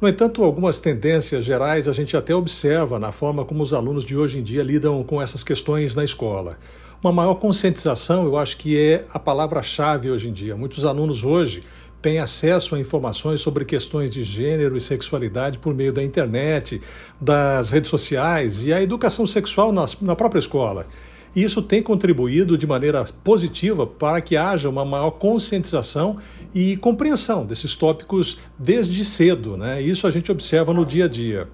No 0.00 0.08
entanto, 0.08 0.42
algumas 0.42 0.80
tendências 0.80 1.44
gerais 1.44 1.88
a 1.88 1.92
gente 1.92 2.16
até 2.16 2.34
observa 2.34 2.98
na 2.98 3.12
forma 3.12 3.44
como 3.44 3.62
os 3.62 3.72
alunos 3.72 4.04
de 4.04 4.16
hoje 4.16 4.38
em 4.38 4.42
dia 4.42 4.62
lidam 4.62 5.02
com 5.04 5.22
essas 5.22 5.44
questões 5.44 5.94
na 5.94 6.04
escola. 6.04 6.58
Uma 7.02 7.12
maior 7.12 7.34
conscientização, 7.34 8.24
eu 8.24 8.36
acho 8.36 8.56
que 8.56 8.78
é 8.78 9.04
a 9.12 9.18
palavra-chave 9.18 10.10
hoje 10.10 10.28
em 10.28 10.32
dia. 10.32 10.56
Muitos 10.56 10.84
alunos 10.84 11.22
hoje 11.22 11.62
têm 12.02 12.18
acesso 12.18 12.74
a 12.74 12.80
informações 12.80 13.40
sobre 13.40 13.64
questões 13.64 14.12
de 14.12 14.22
gênero 14.22 14.76
e 14.76 14.80
sexualidade 14.80 15.58
por 15.58 15.72
meio 15.72 15.92
da 15.92 16.02
internet, 16.02 16.82
das 17.20 17.70
redes 17.70 17.88
sociais 17.88 18.66
e 18.66 18.72
a 18.72 18.82
educação 18.82 19.26
sexual 19.26 19.72
na 19.72 20.16
própria 20.16 20.38
escola. 20.38 20.86
E 21.34 21.42
isso 21.42 21.60
tem 21.60 21.82
contribuído 21.82 22.56
de 22.56 22.66
maneira 22.66 23.04
positiva 23.24 23.86
para 23.86 24.20
que 24.20 24.36
haja 24.36 24.68
uma 24.68 24.84
maior 24.84 25.12
conscientização 25.12 26.18
e 26.54 26.76
compreensão 26.76 27.44
desses 27.44 27.74
tópicos 27.74 28.38
desde 28.58 29.04
cedo. 29.04 29.56
Né? 29.56 29.82
Isso 29.82 30.06
a 30.06 30.10
gente 30.10 30.30
observa 30.30 30.72
no 30.72 30.86
dia 30.86 31.06
a 31.06 31.08
dia. 31.08 31.48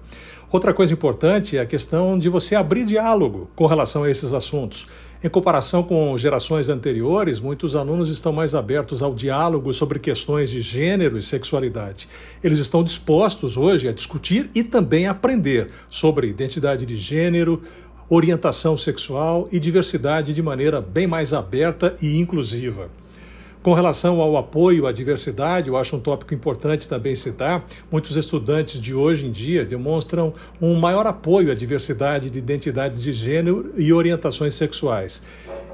Outra 0.51 0.73
coisa 0.73 0.91
importante 0.91 1.55
é 1.55 1.61
a 1.61 1.65
questão 1.65 2.19
de 2.19 2.27
você 2.27 2.55
abrir 2.55 2.83
diálogo 2.83 3.49
com 3.55 3.65
relação 3.65 4.03
a 4.03 4.11
esses 4.11 4.33
assuntos. 4.33 4.85
Em 5.23 5.29
comparação 5.29 5.81
com 5.81 6.17
gerações 6.17 6.67
anteriores, 6.67 7.39
muitos 7.39 7.73
alunos 7.73 8.09
estão 8.09 8.33
mais 8.33 8.53
abertos 8.53 9.01
ao 9.01 9.13
diálogo 9.13 9.71
sobre 9.71 9.97
questões 9.97 10.49
de 10.49 10.59
gênero 10.59 11.17
e 11.17 11.23
sexualidade. 11.23 12.09
Eles 12.43 12.59
estão 12.59 12.83
dispostos 12.83 13.55
hoje 13.55 13.87
a 13.87 13.93
discutir 13.93 14.49
e 14.53 14.61
também 14.61 15.07
aprender 15.07 15.69
sobre 15.89 16.27
identidade 16.27 16.85
de 16.85 16.97
gênero, 16.97 17.61
orientação 18.13 18.75
sexual 18.75 19.47
e 19.53 19.57
diversidade 19.57 20.33
de 20.33 20.41
maneira 20.41 20.81
bem 20.81 21.07
mais 21.07 21.33
aberta 21.33 21.95
e 22.01 22.19
inclusiva. 22.19 22.89
Com 23.63 23.73
relação 23.73 24.19
ao 24.19 24.35
apoio 24.35 24.85
à 24.85 24.91
diversidade, 24.91 25.69
eu 25.69 25.77
acho 25.77 25.95
um 25.95 25.99
tópico 25.99 26.33
importante 26.33 26.89
também 26.89 27.15
citar. 27.15 27.63
Muitos 27.89 28.17
estudantes 28.17 28.81
de 28.81 28.93
hoje 28.93 29.27
em 29.27 29.31
dia 29.31 29.63
demonstram 29.63 30.33
um 30.61 30.75
maior 30.75 31.07
apoio 31.07 31.51
à 31.51 31.55
diversidade 31.55 32.29
de 32.29 32.37
identidades 32.37 33.01
de 33.01 33.13
gênero 33.13 33.71
e 33.77 33.93
orientações 33.93 34.55
sexuais. 34.55 35.23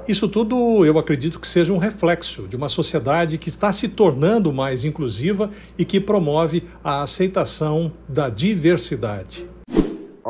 Isso 0.06 0.28
tudo 0.28 0.86
eu 0.86 0.96
acredito 0.96 1.40
que 1.40 1.48
seja 1.48 1.72
um 1.72 1.78
reflexo 1.78 2.46
de 2.46 2.54
uma 2.54 2.68
sociedade 2.68 3.36
que 3.36 3.48
está 3.48 3.72
se 3.72 3.88
tornando 3.88 4.52
mais 4.52 4.84
inclusiva 4.84 5.50
e 5.76 5.84
que 5.84 5.98
promove 5.98 6.62
a 6.84 7.02
aceitação 7.02 7.90
da 8.08 8.28
diversidade. 8.28 9.57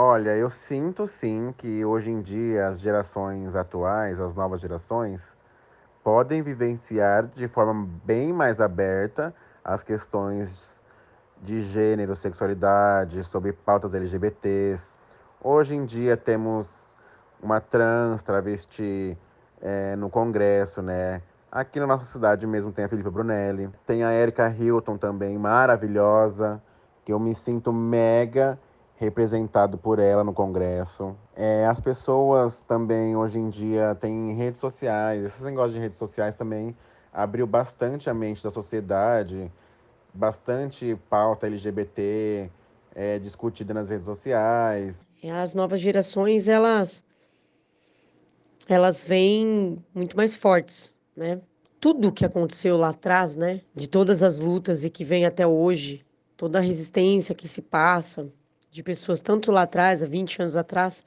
Olha, 0.01 0.37
eu 0.37 0.49
sinto 0.49 1.09
sim 1.09 1.53
que 1.59 1.85
hoje 1.85 2.09
em 2.09 2.23
dia 2.23 2.69
as 2.69 2.79
gerações 2.79 3.57
atuais, 3.57 4.21
as 4.21 4.33
novas 4.33 4.61
gerações, 4.61 5.21
podem 6.05 6.41
vivenciar 6.41 7.27
de 7.27 7.49
forma 7.49 7.85
bem 8.05 8.33
mais 8.33 8.61
aberta 8.61 9.35
as 9.65 9.83
questões 9.83 10.81
de 11.43 11.63
gênero, 11.63 12.15
sexualidade, 12.15 13.25
sobre 13.25 13.53
pautas 13.53 13.93
LGBTs. 13.93 14.89
Hoje 15.43 15.75
em 15.75 15.85
dia 15.85 16.17
temos 16.17 16.97
uma 17.43 17.61
trans, 17.61 18.23
travesti 18.23 19.19
é, 19.61 19.97
no 19.97 20.09
Congresso, 20.09 20.81
né? 20.81 21.23
Aqui 21.51 21.81
na 21.81 21.89
nossa 21.89 22.05
cidade 22.05 22.47
mesmo 22.47 22.71
tem 22.71 22.85
a 22.85 22.89
Felipe 22.89 23.11
Brunelli, 23.11 23.69
tem 23.85 24.05
a 24.05 24.13
Erika 24.13 24.49
Hilton 24.49 24.97
também, 24.97 25.37
maravilhosa, 25.37 26.63
que 27.05 27.13
eu 27.13 27.19
me 27.19 27.35
sinto 27.35 27.73
mega 27.73 28.57
representado 28.99 29.79
por 29.79 29.99
ela 29.99 30.25
no 30.25 30.33
Congresso. 30.33 31.17
É, 31.35 31.65
as 31.67 31.81
pessoas 31.81 32.65
também, 32.65 33.17
hoje 33.17 33.39
em 33.39 33.49
dia, 33.49 33.95
têm 33.95 34.35
redes 34.35 34.61
sociais. 34.61 35.23
Esse 35.23 35.43
negócio 35.45 35.73
de 35.73 35.79
redes 35.79 35.99
sociais 35.99 36.35
também 36.35 36.77
abriu 37.13 37.47
bastante 37.47 38.11
a 38.11 38.15
mente 38.15 38.43
da 38.43 38.51
sociedade, 38.51 39.51
bastante 40.13 40.99
pauta 41.09 41.47
LGBT 41.47 42.51
é, 42.95 43.19
discutida 43.21 43.73
nas 43.73 43.89
redes 43.91 44.05
sociais. 44.05 45.07
As 45.33 45.55
novas 45.55 45.81
gerações, 45.81 46.49
elas, 46.49 47.05
elas 48.69 49.05
vêm 49.05 49.79
muito 49.95 50.17
mais 50.17 50.35
fortes, 50.35 50.95
né? 51.17 51.41
Tudo 51.81 52.11
que 52.11 52.25
aconteceu 52.25 52.77
lá 52.77 52.89
atrás, 52.89 53.37
né? 53.37 53.61
De 53.73 53.87
todas 53.87 54.25
as 54.25 54.41
lutas 54.41 54.83
e 54.83 54.91
que 54.91 55.05
vem 55.05 55.25
até 55.25 55.47
hoje, 55.47 56.05
toda 56.37 56.59
a 56.59 56.61
resistência 56.61 57.35
que 57.35 57.47
se 57.47 57.63
passa, 57.63 58.29
de 58.71 58.83
pessoas 58.83 59.21
tanto 59.21 59.51
lá 59.51 59.63
atrás, 59.63 60.03
há 60.03 60.07
20 60.07 60.43
anos 60.43 60.57
atrás, 60.57 61.05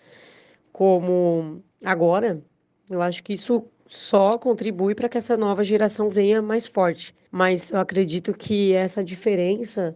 como 0.71 1.63
agora, 1.83 2.41
eu 2.89 3.01
acho 3.01 3.23
que 3.23 3.33
isso 3.33 3.65
só 3.87 4.37
contribui 4.37 4.95
para 4.95 5.09
que 5.09 5.17
essa 5.17 5.35
nova 5.35 5.63
geração 5.63 6.09
venha 6.09 6.41
mais 6.41 6.65
forte. 6.67 7.13
Mas 7.29 7.71
eu 7.71 7.79
acredito 7.79 8.33
que 8.33 8.73
essa 8.73 9.03
diferença 9.03 9.95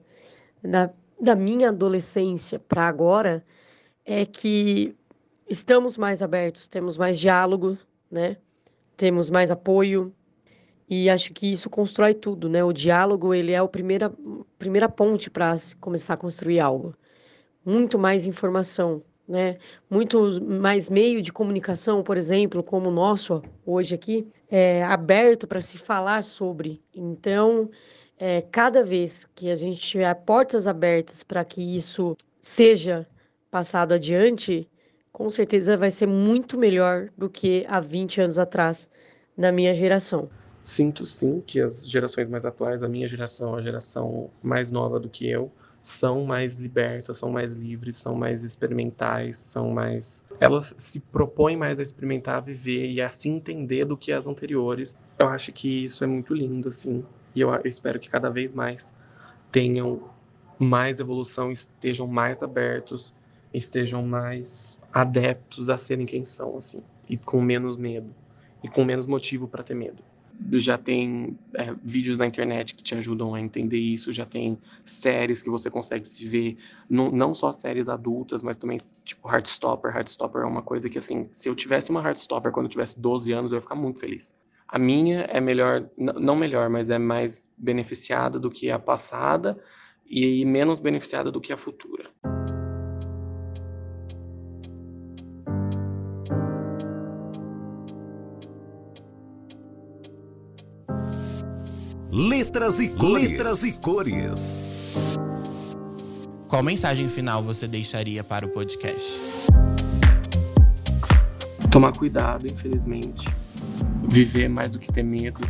da, 0.63 0.89
da 1.19 1.35
minha 1.35 1.69
adolescência 1.69 2.59
para 2.59 2.87
agora 2.87 3.43
é 4.05 4.25
que 4.25 4.95
estamos 5.49 5.97
mais 5.97 6.21
abertos, 6.21 6.67
temos 6.67 6.97
mais 6.97 7.19
diálogo, 7.19 7.77
né? 8.11 8.37
temos 8.95 9.29
mais 9.29 9.51
apoio 9.51 10.13
e 10.87 11.09
acho 11.09 11.33
que 11.33 11.51
isso 11.51 11.69
constrói 11.69 12.13
tudo, 12.13 12.47
né? 12.47 12.63
O 12.63 12.71
diálogo 12.71 13.33
ele 13.33 13.51
é 13.51 13.57
a 13.57 13.67
primeira 13.67 14.13
primeira 14.57 14.87
ponte 14.87 15.29
para 15.29 15.55
começar 15.79 16.13
a 16.13 16.17
construir 16.17 16.59
algo. 16.59 16.95
Muito 17.65 17.97
mais 17.97 18.27
informação, 18.27 19.01
né? 19.27 19.57
Muito 19.89 20.39
mais 20.41 20.89
meio 20.89 21.21
de 21.21 21.33
comunicação, 21.33 22.03
por 22.03 22.15
exemplo, 22.15 22.61
como 22.61 22.89
o 22.89 22.93
nosso 22.93 23.41
hoje 23.65 23.95
aqui, 23.95 24.27
é 24.49 24.83
aberto 24.83 25.47
para 25.47 25.59
se 25.59 25.77
falar 25.77 26.23
sobre. 26.23 26.81
Então, 26.93 27.69
é, 28.17 28.41
cada 28.41 28.83
vez 28.83 29.27
que 29.35 29.49
a 29.49 29.55
gente 29.55 29.81
tiver 29.81 30.13
portas 30.13 30.67
abertas 30.67 31.23
para 31.23 31.43
que 31.43 31.75
isso 31.75 32.15
seja 32.41 33.07
passado 33.49 33.93
adiante, 33.93 34.69
com 35.11 35.29
certeza 35.29 35.75
vai 35.75 35.89
ser 35.89 36.07
muito 36.07 36.57
melhor 36.57 37.09
do 37.17 37.29
que 37.29 37.65
há 37.67 37.79
20 37.79 38.21
anos 38.21 38.37
atrás, 38.37 38.89
na 39.35 39.51
minha 39.51 39.73
geração. 39.73 40.29
Sinto 40.61 41.05
sim 41.05 41.41
que 41.45 41.59
as 41.59 41.87
gerações 41.89 42.27
mais 42.27 42.45
atuais, 42.45 42.83
a 42.83 42.89
minha 42.89 43.07
geração, 43.07 43.55
a 43.55 43.61
geração 43.61 44.29
mais 44.41 44.71
nova 44.71 44.99
do 44.99 45.09
que 45.09 45.29
eu, 45.29 45.51
são 45.85 46.25
mais 46.25 46.59
libertas, 46.59 47.17
são 47.17 47.29
mais 47.29 47.55
livres, 47.55 47.95
são 47.95 48.15
mais 48.15 48.43
experimentais, 48.43 49.37
são 49.37 49.69
mais. 49.69 50.25
Elas 50.39 50.73
se 50.79 50.99
propõem 50.99 51.55
mais 51.55 51.79
a 51.79 51.83
experimentar, 51.83 52.37
a 52.37 52.39
viver 52.39 52.89
e 52.89 52.99
a 52.99 53.11
se 53.11 53.29
entender 53.29 53.85
do 53.85 53.95
que 53.95 54.11
as 54.11 54.25
anteriores. 54.25 54.97
Eu 55.19 55.27
acho 55.27 55.53
que 55.53 55.83
isso 55.83 56.03
é 56.03 56.07
muito 56.07 56.33
lindo, 56.33 56.69
assim. 56.69 57.05
E 57.35 57.41
eu, 57.41 57.51
espero 57.65 57.99
que 57.99 58.09
cada 58.09 58.31
vez 58.31 58.51
mais 58.51 58.95
tenham 59.51 60.09
mais 60.57 60.99
evolução, 60.99 61.51
estejam 61.51 62.07
mais 62.07 62.41
abertos, 62.41 63.13
estejam 63.53 64.01
mais 64.01 64.81
adeptos 64.91 65.69
a 65.69 65.77
serem 65.77 66.07
quem 66.07 66.25
são, 66.25 66.57
assim. 66.57 66.81
E 67.07 67.15
com 67.15 67.39
menos 67.39 67.77
medo. 67.77 68.09
E 68.63 68.67
com 68.67 68.83
menos 68.83 69.05
motivo 69.05 69.47
para 69.47 69.61
ter 69.61 69.75
medo 69.75 70.01
já 70.53 70.77
tem 70.77 71.37
é, 71.53 71.73
vídeos 71.83 72.17
na 72.17 72.25
internet 72.25 72.75
que 72.75 72.83
te 72.83 72.95
ajudam 72.95 73.33
a 73.33 73.41
entender 73.41 73.77
isso, 73.77 74.11
já 74.11 74.25
tem 74.25 74.57
séries 74.85 75.41
que 75.41 75.49
você 75.49 75.69
consegue 75.69 76.05
se 76.05 76.27
ver, 76.27 76.57
não, 76.89 77.11
não 77.11 77.33
só 77.33 77.51
séries 77.51 77.89
adultas, 77.89 78.41
mas 78.43 78.57
também 78.57 78.77
tipo 79.03 79.29
Heartstopper. 79.29 79.95
Heartstopper 79.95 80.41
é 80.41 80.45
uma 80.45 80.61
coisa 80.61 80.89
que, 80.89 80.97
assim, 80.97 81.27
se 81.31 81.49
eu 81.49 81.55
tivesse 81.55 81.89
uma 81.89 82.01
Heartstopper 82.01 82.51
quando 82.51 82.65
eu 82.65 82.71
tivesse 82.71 82.99
12 82.99 83.31
anos, 83.31 83.51
eu 83.51 83.57
ia 83.57 83.61
ficar 83.61 83.75
muito 83.75 83.99
feliz. 83.99 84.35
A 84.67 84.79
minha 84.79 85.21
é 85.21 85.39
melhor, 85.39 85.89
não 85.97 86.35
melhor, 86.35 86.69
mas 86.69 86.89
é 86.89 86.97
mais 86.97 87.49
beneficiada 87.57 88.39
do 88.39 88.49
que 88.49 88.69
a 88.71 88.79
passada 88.79 89.57
e 90.05 90.43
menos 90.45 90.79
beneficiada 90.79 91.31
do 91.31 91.39
que 91.39 91.53
a 91.53 91.57
futura. 91.57 92.09
Letras 102.17 102.79
e 102.79 102.87
cores. 102.87 103.29
Letras 103.29 103.63
e 103.63 103.79
cores. 103.81 104.63
Qual 106.47 106.63
mensagem 106.63 107.09
final 107.09 107.43
você 107.43 107.67
deixaria 107.67 108.23
para 108.23 108.45
o 108.45 108.49
podcast? 108.49 109.49
Tomar 111.69 111.91
cuidado, 111.91 112.47
infelizmente. 112.47 113.27
Viver 114.07 114.47
mais 114.47 114.69
do 114.69 114.79
que 114.79 114.93
ter 114.93 115.03
medo. 115.03 115.41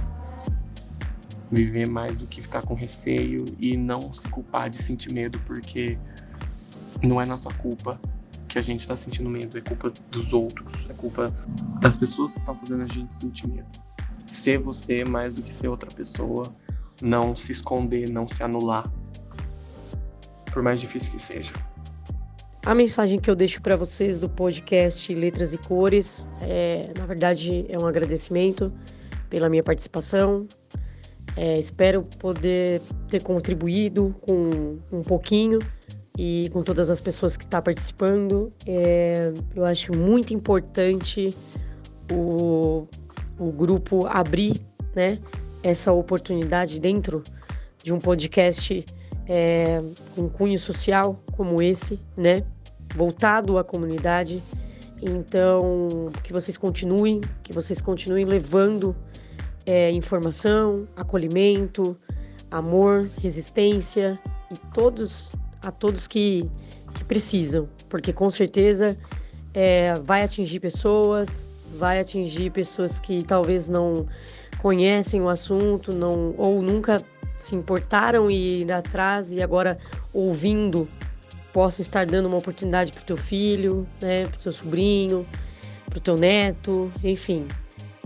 Viver 1.51 1.87
mais 1.87 2.17
do 2.17 2.25
que 2.25 2.41
ficar 2.41 2.63
com 2.63 2.73
receio 2.73 3.45
e 3.59 3.77
não 3.77 4.11
se 4.11 4.27
culpar 4.29 4.67
de 4.67 4.81
sentir 4.81 5.13
medo, 5.13 5.39
porque 5.45 5.99
não 6.99 7.21
é 7.21 7.27
nossa 7.27 7.53
culpa 7.53 8.01
que 8.47 8.57
a 8.57 8.61
gente 8.63 8.79
está 8.79 8.97
sentindo 8.97 9.29
medo, 9.29 9.55
é 9.55 9.61
culpa 9.61 9.93
dos 10.09 10.33
outros, 10.33 10.89
é 10.89 10.93
culpa 10.93 11.31
das 11.79 11.95
pessoas 11.95 12.33
que 12.33 12.39
estão 12.39 12.57
fazendo 12.57 12.81
a 12.81 12.87
gente 12.87 13.13
sentir 13.13 13.47
medo 13.47 13.84
ser 14.35 14.59
você 14.59 15.03
mais 15.03 15.33
do 15.33 15.41
que 15.41 15.53
ser 15.53 15.67
outra 15.67 15.89
pessoa, 15.89 16.53
não 17.01 17.35
se 17.35 17.51
esconder, 17.51 18.09
não 18.09 18.27
se 18.27 18.43
anular, 18.43 18.91
por 20.51 20.61
mais 20.61 20.79
difícil 20.79 21.11
que 21.11 21.19
seja. 21.19 21.53
A 22.65 22.73
mensagem 22.73 23.19
que 23.19 23.29
eu 23.29 23.35
deixo 23.35 23.61
para 23.61 23.75
vocês 23.75 24.19
do 24.19 24.27
podcast 24.27 25.13
Letras 25.13 25.53
e 25.53 25.57
Cores 25.57 26.27
é, 26.41 26.91
na 26.97 27.05
verdade, 27.05 27.65
é 27.69 27.77
um 27.77 27.85
agradecimento 27.85 28.73
pela 29.29 29.49
minha 29.49 29.61
participação. 29.61 30.47
É, 31.37 31.57
espero 31.57 32.01
poder 32.17 32.81
ter 33.09 33.21
contribuído 33.21 34.15
com 34.21 34.79
um 34.91 35.03
pouquinho 35.03 35.59
e 36.17 36.49
com 36.51 36.63
todas 36.63 36.89
as 36.89 37.01
pessoas 37.01 37.37
que 37.37 37.43
estão 37.43 37.59
tá 37.59 37.61
participando. 37.61 38.51
É, 38.65 39.31
eu 39.55 39.65
acho 39.65 39.95
muito 39.95 40.33
importante 40.33 41.35
o 42.11 42.87
o 43.39 43.51
grupo 43.51 44.05
abrir 44.07 44.61
né, 44.95 45.19
essa 45.63 45.91
oportunidade 45.91 46.79
dentro 46.79 47.23
de 47.83 47.93
um 47.93 47.99
podcast 47.99 48.85
é, 49.27 49.81
com 50.15 50.29
cunho 50.29 50.57
social 50.57 51.21
como 51.35 51.61
esse, 51.61 51.99
né, 52.15 52.43
voltado 52.95 53.57
à 53.57 53.63
comunidade. 53.63 54.41
Então, 55.01 56.09
que 56.23 56.31
vocês 56.31 56.57
continuem, 56.57 57.21
que 57.43 57.53
vocês 57.53 57.81
continuem 57.81 58.25
levando 58.25 58.95
é, 59.65 59.91
informação, 59.91 60.87
acolhimento, 60.95 61.97
amor, 62.49 63.09
resistência 63.21 64.19
e 64.51 64.57
todos 64.73 65.31
a 65.61 65.71
todos 65.71 66.07
que, 66.07 66.49
que 66.93 67.03
precisam, 67.05 67.67
porque 67.89 68.13
com 68.13 68.29
certeza 68.29 68.97
é, 69.53 69.95
vai 69.95 70.23
atingir 70.23 70.59
pessoas, 70.59 71.49
vai 71.75 71.99
atingir 71.99 72.49
pessoas 72.51 72.99
que 72.99 73.23
talvez 73.23 73.69
não 73.69 74.05
conhecem 74.57 75.21
o 75.21 75.29
assunto, 75.29 75.93
não 75.93 76.33
ou 76.37 76.61
nunca 76.61 77.01
se 77.37 77.55
importaram 77.55 78.31
e 78.31 78.61
ir 78.61 78.71
atrás 78.71 79.31
e 79.31 79.41
agora 79.41 79.77
ouvindo 80.13 80.87
possam 81.51 81.81
estar 81.81 82.05
dando 82.05 82.25
uma 82.25 82.37
oportunidade 82.37 82.91
para 82.91 83.01
o 83.01 83.05
teu 83.05 83.17
filho, 83.17 83.87
né, 84.01 84.25
para 84.25 84.35
o 84.35 84.39
teu 84.39 84.51
sobrinho, 84.51 85.25
para 85.89 85.97
o 85.97 86.01
teu 86.01 86.15
neto, 86.15 86.91
enfim, 87.03 87.47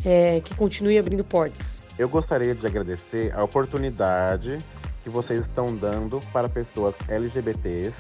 é, 0.05 0.39
que 0.41 0.53
continue 0.55 0.99
abrindo 0.99 1.23
portas. 1.23 1.81
Eu 1.97 2.07
gostaria 2.07 2.53
de 2.53 2.65
agradecer 2.65 3.33
a 3.35 3.43
oportunidade 3.43 4.57
que 5.03 5.09
vocês 5.09 5.41
estão 5.41 5.65
dando 5.65 6.19
para 6.31 6.47
pessoas 6.47 6.95
LGBTs 7.07 7.95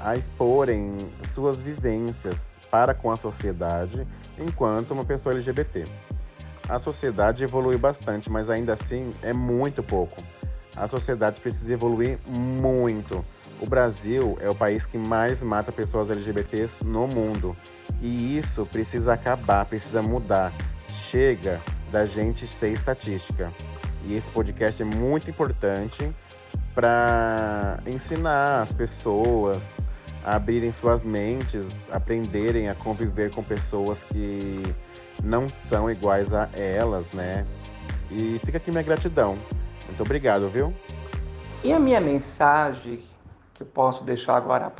a 0.00 0.16
exporem 0.16 0.96
suas 1.34 1.60
vivências 1.60 2.47
para 2.70 2.94
com 2.94 3.10
a 3.10 3.16
sociedade 3.16 4.06
enquanto 4.38 4.92
uma 4.92 5.04
pessoa 5.04 5.34
LGBT. 5.34 5.84
A 6.68 6.78
sociedade 6.78 7.44
evolui 7.44 7.78
bastante, 7.78 8.30
mas 8.30 8.50
ainda 8.50 8.74
assim 8.74 9.14
é 9.22 9.32
muito 9.32 9.82
pouco. 9.82 10.16
A 10.76 10.86
sociedade 10.86 11.40
precisa 11.40 11.72
evoluir 11.72 12.18
muito. 12.38 13.24
O 13.60 13.66
Brasil 13.66 14.38
é 14.40 14.48
o 14.48 14.54
país 14.54 14.86
que 14.86 14.98
mais 14.98 15.42
mata 15.42 15.72
pessoas 15.72 16.10
LGBTs 16.10 16.84
no 16.84 17.08
mundo. 17.08 17.56
E 18.00 18.38
isso 18.38 18.64
precisa 18.66 19.14
acabar, 19.14 19.64
precisa 19.64 20.02
mudar. 20.02 20.52
Chega 21.10 21.60
da 21.90 22.04
gente 22.04 22.46
ser 22.46 22.72
estatística. 22.72 23.50
E 24.04 24.16
esse 24.16 24.30
podcast 24.30 24.80
é 24.80 24.84
muito 24.84 25.28
importante 25.28 26.14
para 26.74 27.80
ensinar 27.86 28.62
as 28.62 28.72
pessoas, 28.72 29.58
abrirem 30.24 30.72
suas 30.72 31.02
mentes, 31.02 31.66
aprenderem 31.90 32.68
a 32.68 32.74
conviver 32.74 33.34
com 33.34 33.42
pessoas 33.42 33.98
que 34.04 34.62
não 35.22 35.48
são 35.68 35.90
iguais 35.90 36.32
a 36.32 36.48
elas, 36.56 37.12
né? 37.12 37.46
E 38.10 38.38
fica 38.44 38.58
aqui 38.58 38.70
minha 38.70 38.82
gratidão. 38.82 39.36
Muito 39.86 40.02
obrigado, 40.02 40.48
viu? 40.48 40.72
E 41.64 41.72
a 41.72 41.78
minha 41.78 42.00
mensagem 42.00 43.02
que 43.54 43.62
eu 43.62 43.66
posso 43.66 44.04
deixar 44.04 44.36
agora 44.36 44.72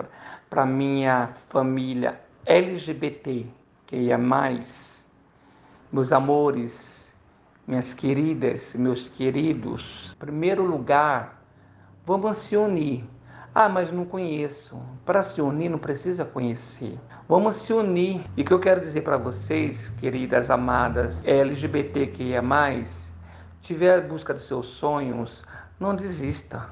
para 0.48 0.64
minha 0.64 1.30
família 1.48 2.20
LGBT, 2.46 3.46
que 3.86 4.10
é 4.10 4.16
mais, 4.16 4.96
meus 5.92 6.12
amores, 6.12 6.98
minhas 7.66 7.92
queridas, 7.92 8.72
meus 8.74 9.08
queridos, 9.08 10.12
em 10.14 10.18
primeiro 10.18 10.64
lugar, 10.64 11.42
vamos 12.06 12.38
se 12.38 12.56
unir 12.56 13.04
ah, 13.60 13.68
mas 13.68 13.90
não 13.90 14.04
conheço. 14.04 14.80
Para 15.04 15.20
se 15.20 15.42
unir 15.42 15.68
não 15.68 15.80
precisa 15.80 16.24
conhecer. 16.24 16.96
Vamos 17.28 17.56
se 17.56 17.72
unir. 17.72 18.22
E 18.36 18.42
o 18.42 18.44
que 18.44 18.52
eu 18.52 18.60
quero 18.60 18.80
dizer 18.80 19.00
para 19.00 19.16
vocês, 19.16 19.88
queridas 19.98 20.48
amadas 20.48 21.20
LGBTQIA+, 21.24 22.40
tiver 23.60 23.98
a 23.98 24.00
busca 24.00 24.32
dos 24.32 24.46
seus 24.46 24.68
sonhos, 24.68 25.44
não 25.80 25.96
desista. 25.96 26.68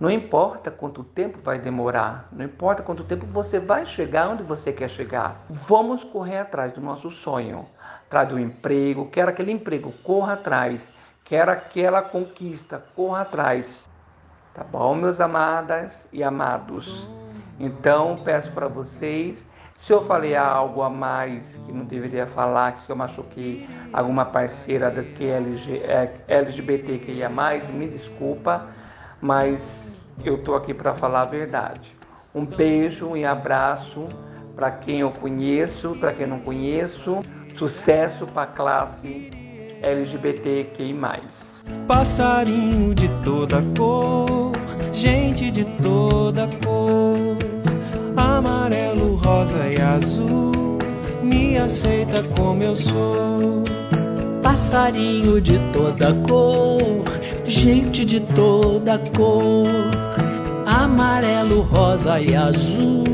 Não 0.00 0.10
importa 0.10 0.72
quanto 0.72 1.04
tempo 1.04 1.38
vai 1.40 1.60
demorar, 1.60 2.28
não 2.32 2.44
importa 2.46 2.82
quanto 2.82 3.04
tempo 3.04 3.24
você 3.26 3.60
vai 3.60 3.86
chegar 3.86 4.28
onde 4.28 4.42
você 4.42 4.72
quer 4.72 4.90
chegar. 4.90 5.44
Vamos 5.48 6.02
correr 6.02 6.38
atrás 6.38 6.72
do 6.72 6.80
nosso 6.80 7.12
sonho, 7.12 7.64
atrás 8.06 8.28
do 8.28 8.40
emprego, 8.40 9.06
quer 9.06 9.28
aquele 9.28 9.52
emprego, 9.52 9.92
corra 10.02 10.32
atrás, 10.32 10.90
quer 11.22 11.48
aquela 11.48 12.02
conquista, 12.02 12.84
corra 12.96 13.20
atrás. 13.20 13.91
Tá 14.54 14.62
bom, 14.62 14.94
meus 14.94 15.18
amadas 15.18 16.06
e 16.12 16.22
amados? 16.22 17.08
Então, 17.58 18.16
peço 18.22 18.52
para 18.52 18.68
vocês 18.68 19.44
Se 19.76 19.92
eu 19.92 20.04
falei 20.04 20.36
algo 20.36 20.82
a 20.82 20.90
mais 20.90 21.56
que 21.64 21.72
não 21.72 21.84
deveria 21.84 22.26
falar, 22.26 22.72
que 22.72 22.82
se 22.82 22.90
eu 22.90 22.94
machuquei 22.94 23.66
alguma 23.92 24.26
parceira 24.26 24.90
da 24.90 25.02
que 25.02 25.24
LG, 25.24 25.78
é, 25.78 26.14
LGBTQIA+, 26.28 27.28
me 27.72 27.88
desculpa, 27.88 28.66
mas 29.20 29.96
eu 30.22 30.42
tô 30.44 30.54
aqui 30.54 30.72
para 30.74 30.94
falar 30.94 31.22
a 31.22 31.26
verdade. 31.26 31.96
Um 32.34 32.44
beijo 32.44 33.16
e 33.16 33.24
abraço 33.24 34.06
para 34.54 34.70
quem 34.70 35.00
eu 35.00 35.10
conheço, 35.10 35.96
para 35.98 36.12
quem 36.12 36.26
não 36.26 36.40
conheço. 36.40 37.20
Sucesso 37.56 38.26
para 38.26 38.42
a 38.42 38.46
classe 38.46 39.30
LGBTQI+. 39.82 40.94
Passarinho 41.86 42.94
de 42.94 43.08
toda 43.24 43.62
cor, 43.76 44.52
gente 44.92 45.50
de 45.50 45.64
toda 45.82 46.48
cor, 46.64 47.36
amarelo, 48.16 49.16
rosa 49.16 49.68
e 49.68 49.80
azul, 49.80 50.78
me 51.22 51.58
aceita 51.58 52.22
como 52.36 52.62
eu 52.62 52.74
sou. 52.74 53.62
Passarinho 54.42 55.40
de 55.40 55.58
toda 55.72 56.12
cor, 56.26 57.04
gente 57.46 58.04
de 58.04 58.20
toda 58.20 58.98
cor, 59.16 59.66
amarelo, 60.66 61.62
rosa 61.62 62.20
e 62.20 62.34
azul, 62.34 63.04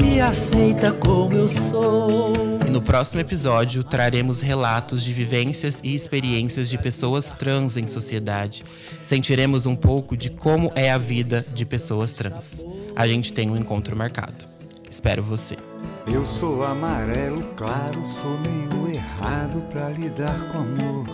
me 0.00 0.20
aceita 0.20 0.92
como 0.92 1.34
eu 1.34 1.48
sou. 1.48 2.47
No 2.88 2.92
próximo 2.92 3.20
episódio 3.20 3.84
traremos 3.84 4.40
relatos 4.40 5.04
de 5.04 5.12
vivências 5.12 5.78
e 5.84 5.94
experiências 5.94 6.70
de 6.70 6.78
pessoas 6.78 7.30
trans 7.30 7.76
em 7.76 7.86
sociedade. 7.86 8.64
Sentiremos 9.02 9.66
um 9.66 9.76
pouco 9.76 10.16
de 10.16 10.30
como 10.30 10.72
é 10.74 10.90
a 10.90 10.96
vida 10.96 11.44
de 11.52 11.66
pessoas 11.66 12.14
trans. 12.14 12.64
A 12.96 13.06
gente 13.06 13.30
tem 13.34 13.50
um 13.50 13.58
encontro 13.58 13.94
marcado. 13.94 14.32
Espero 14.90 15.22
você. 15.22 15.54
Eu 16.10 16.24
sou 16.24 16.64
amarelo 16.64 17.44
claro, 17.58 18.02
sou 18.06 18.38
meio 18.38 18.94
errado 18.94 19.60
pra 19.70 19.90
lidar 19.90 20.50
com 20.50 20.60
amor. 20.60 21.06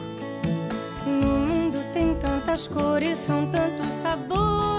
No 1.04 1.38
mundo 1.40 1.78
tem 1.92 2.14
tantas 2.14 2.68
cores, 2.68 3.18
são 3.18 3.50
tantos 3.50 3.88
sabores. 4.00 4.73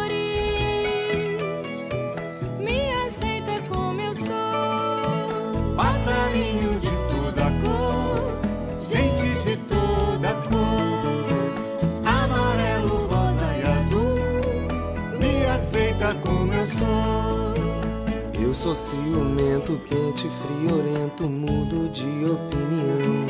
Como 16.21 16.53
eu 16.53 16.67
sou. 16.67 17.53
Eu 18.41 18.53
sou 18.53 18.75
ciumento, 18.75 19.79
quente, 19.85 20.29
friorento, 20.29 21.29
mudo 21.29 21.89
de 21.89 22.25
opinião. 22.25 23.25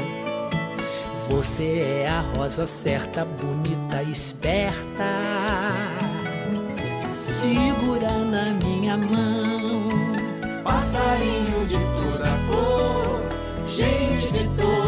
Você 1.29 2.03
é 2.03 2.07
a 2.07 2.21
rosa 2.21 2.67
certa, 2.67 3.25
bonita, 3.25 4.03
esperta. 4.03 5.73
Segura 7.09 8.11
na 8.25 8.51
minha 8.63 8.97
mão. 8.97 9.89
Passarinho 10.63 11.65
de 11.67 11.75
toda 11.75 12.29
cor, 12.47 13.21
gente 13.67 14.31
de 14.31 14.49
toda 14.55 14.84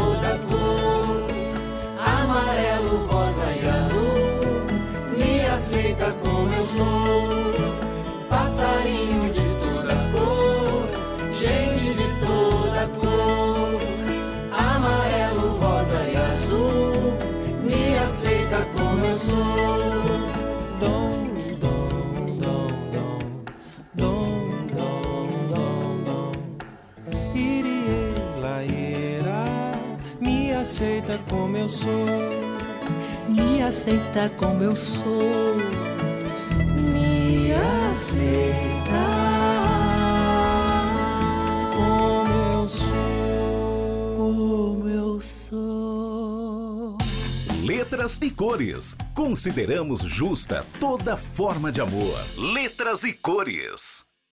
aceita 30.77 31.19
como 31.27 31.57
eu 31.57 31.67
sou. 31.67 32.05
Me 33.27 33.63
aceita 33.63 34.29
como 34.37 34.63
eu 34.63 34.75
sou. 34.75 35.55
Me 36.93 37.51
aceita. 37.89 38.91
Como 41.75 42.31
eu 42.53 42.69
sou. 42.69 44.15
Como 44.17 44.87
eu 44.87 45.19
sou. 45.19 46.95
Letras 47.63 48.21
e 48.21 48.29
cores. 48.29 48.95
Consideramos 49.15 50.01
justa 50.01 50.63
toda 50.79 51.17
forma 51.17 51.71
de 51.71 51.81
amor. 51.81 52.19
Letras 52.53 53.03
e 53.03 53.13
cores. 53.13 54.06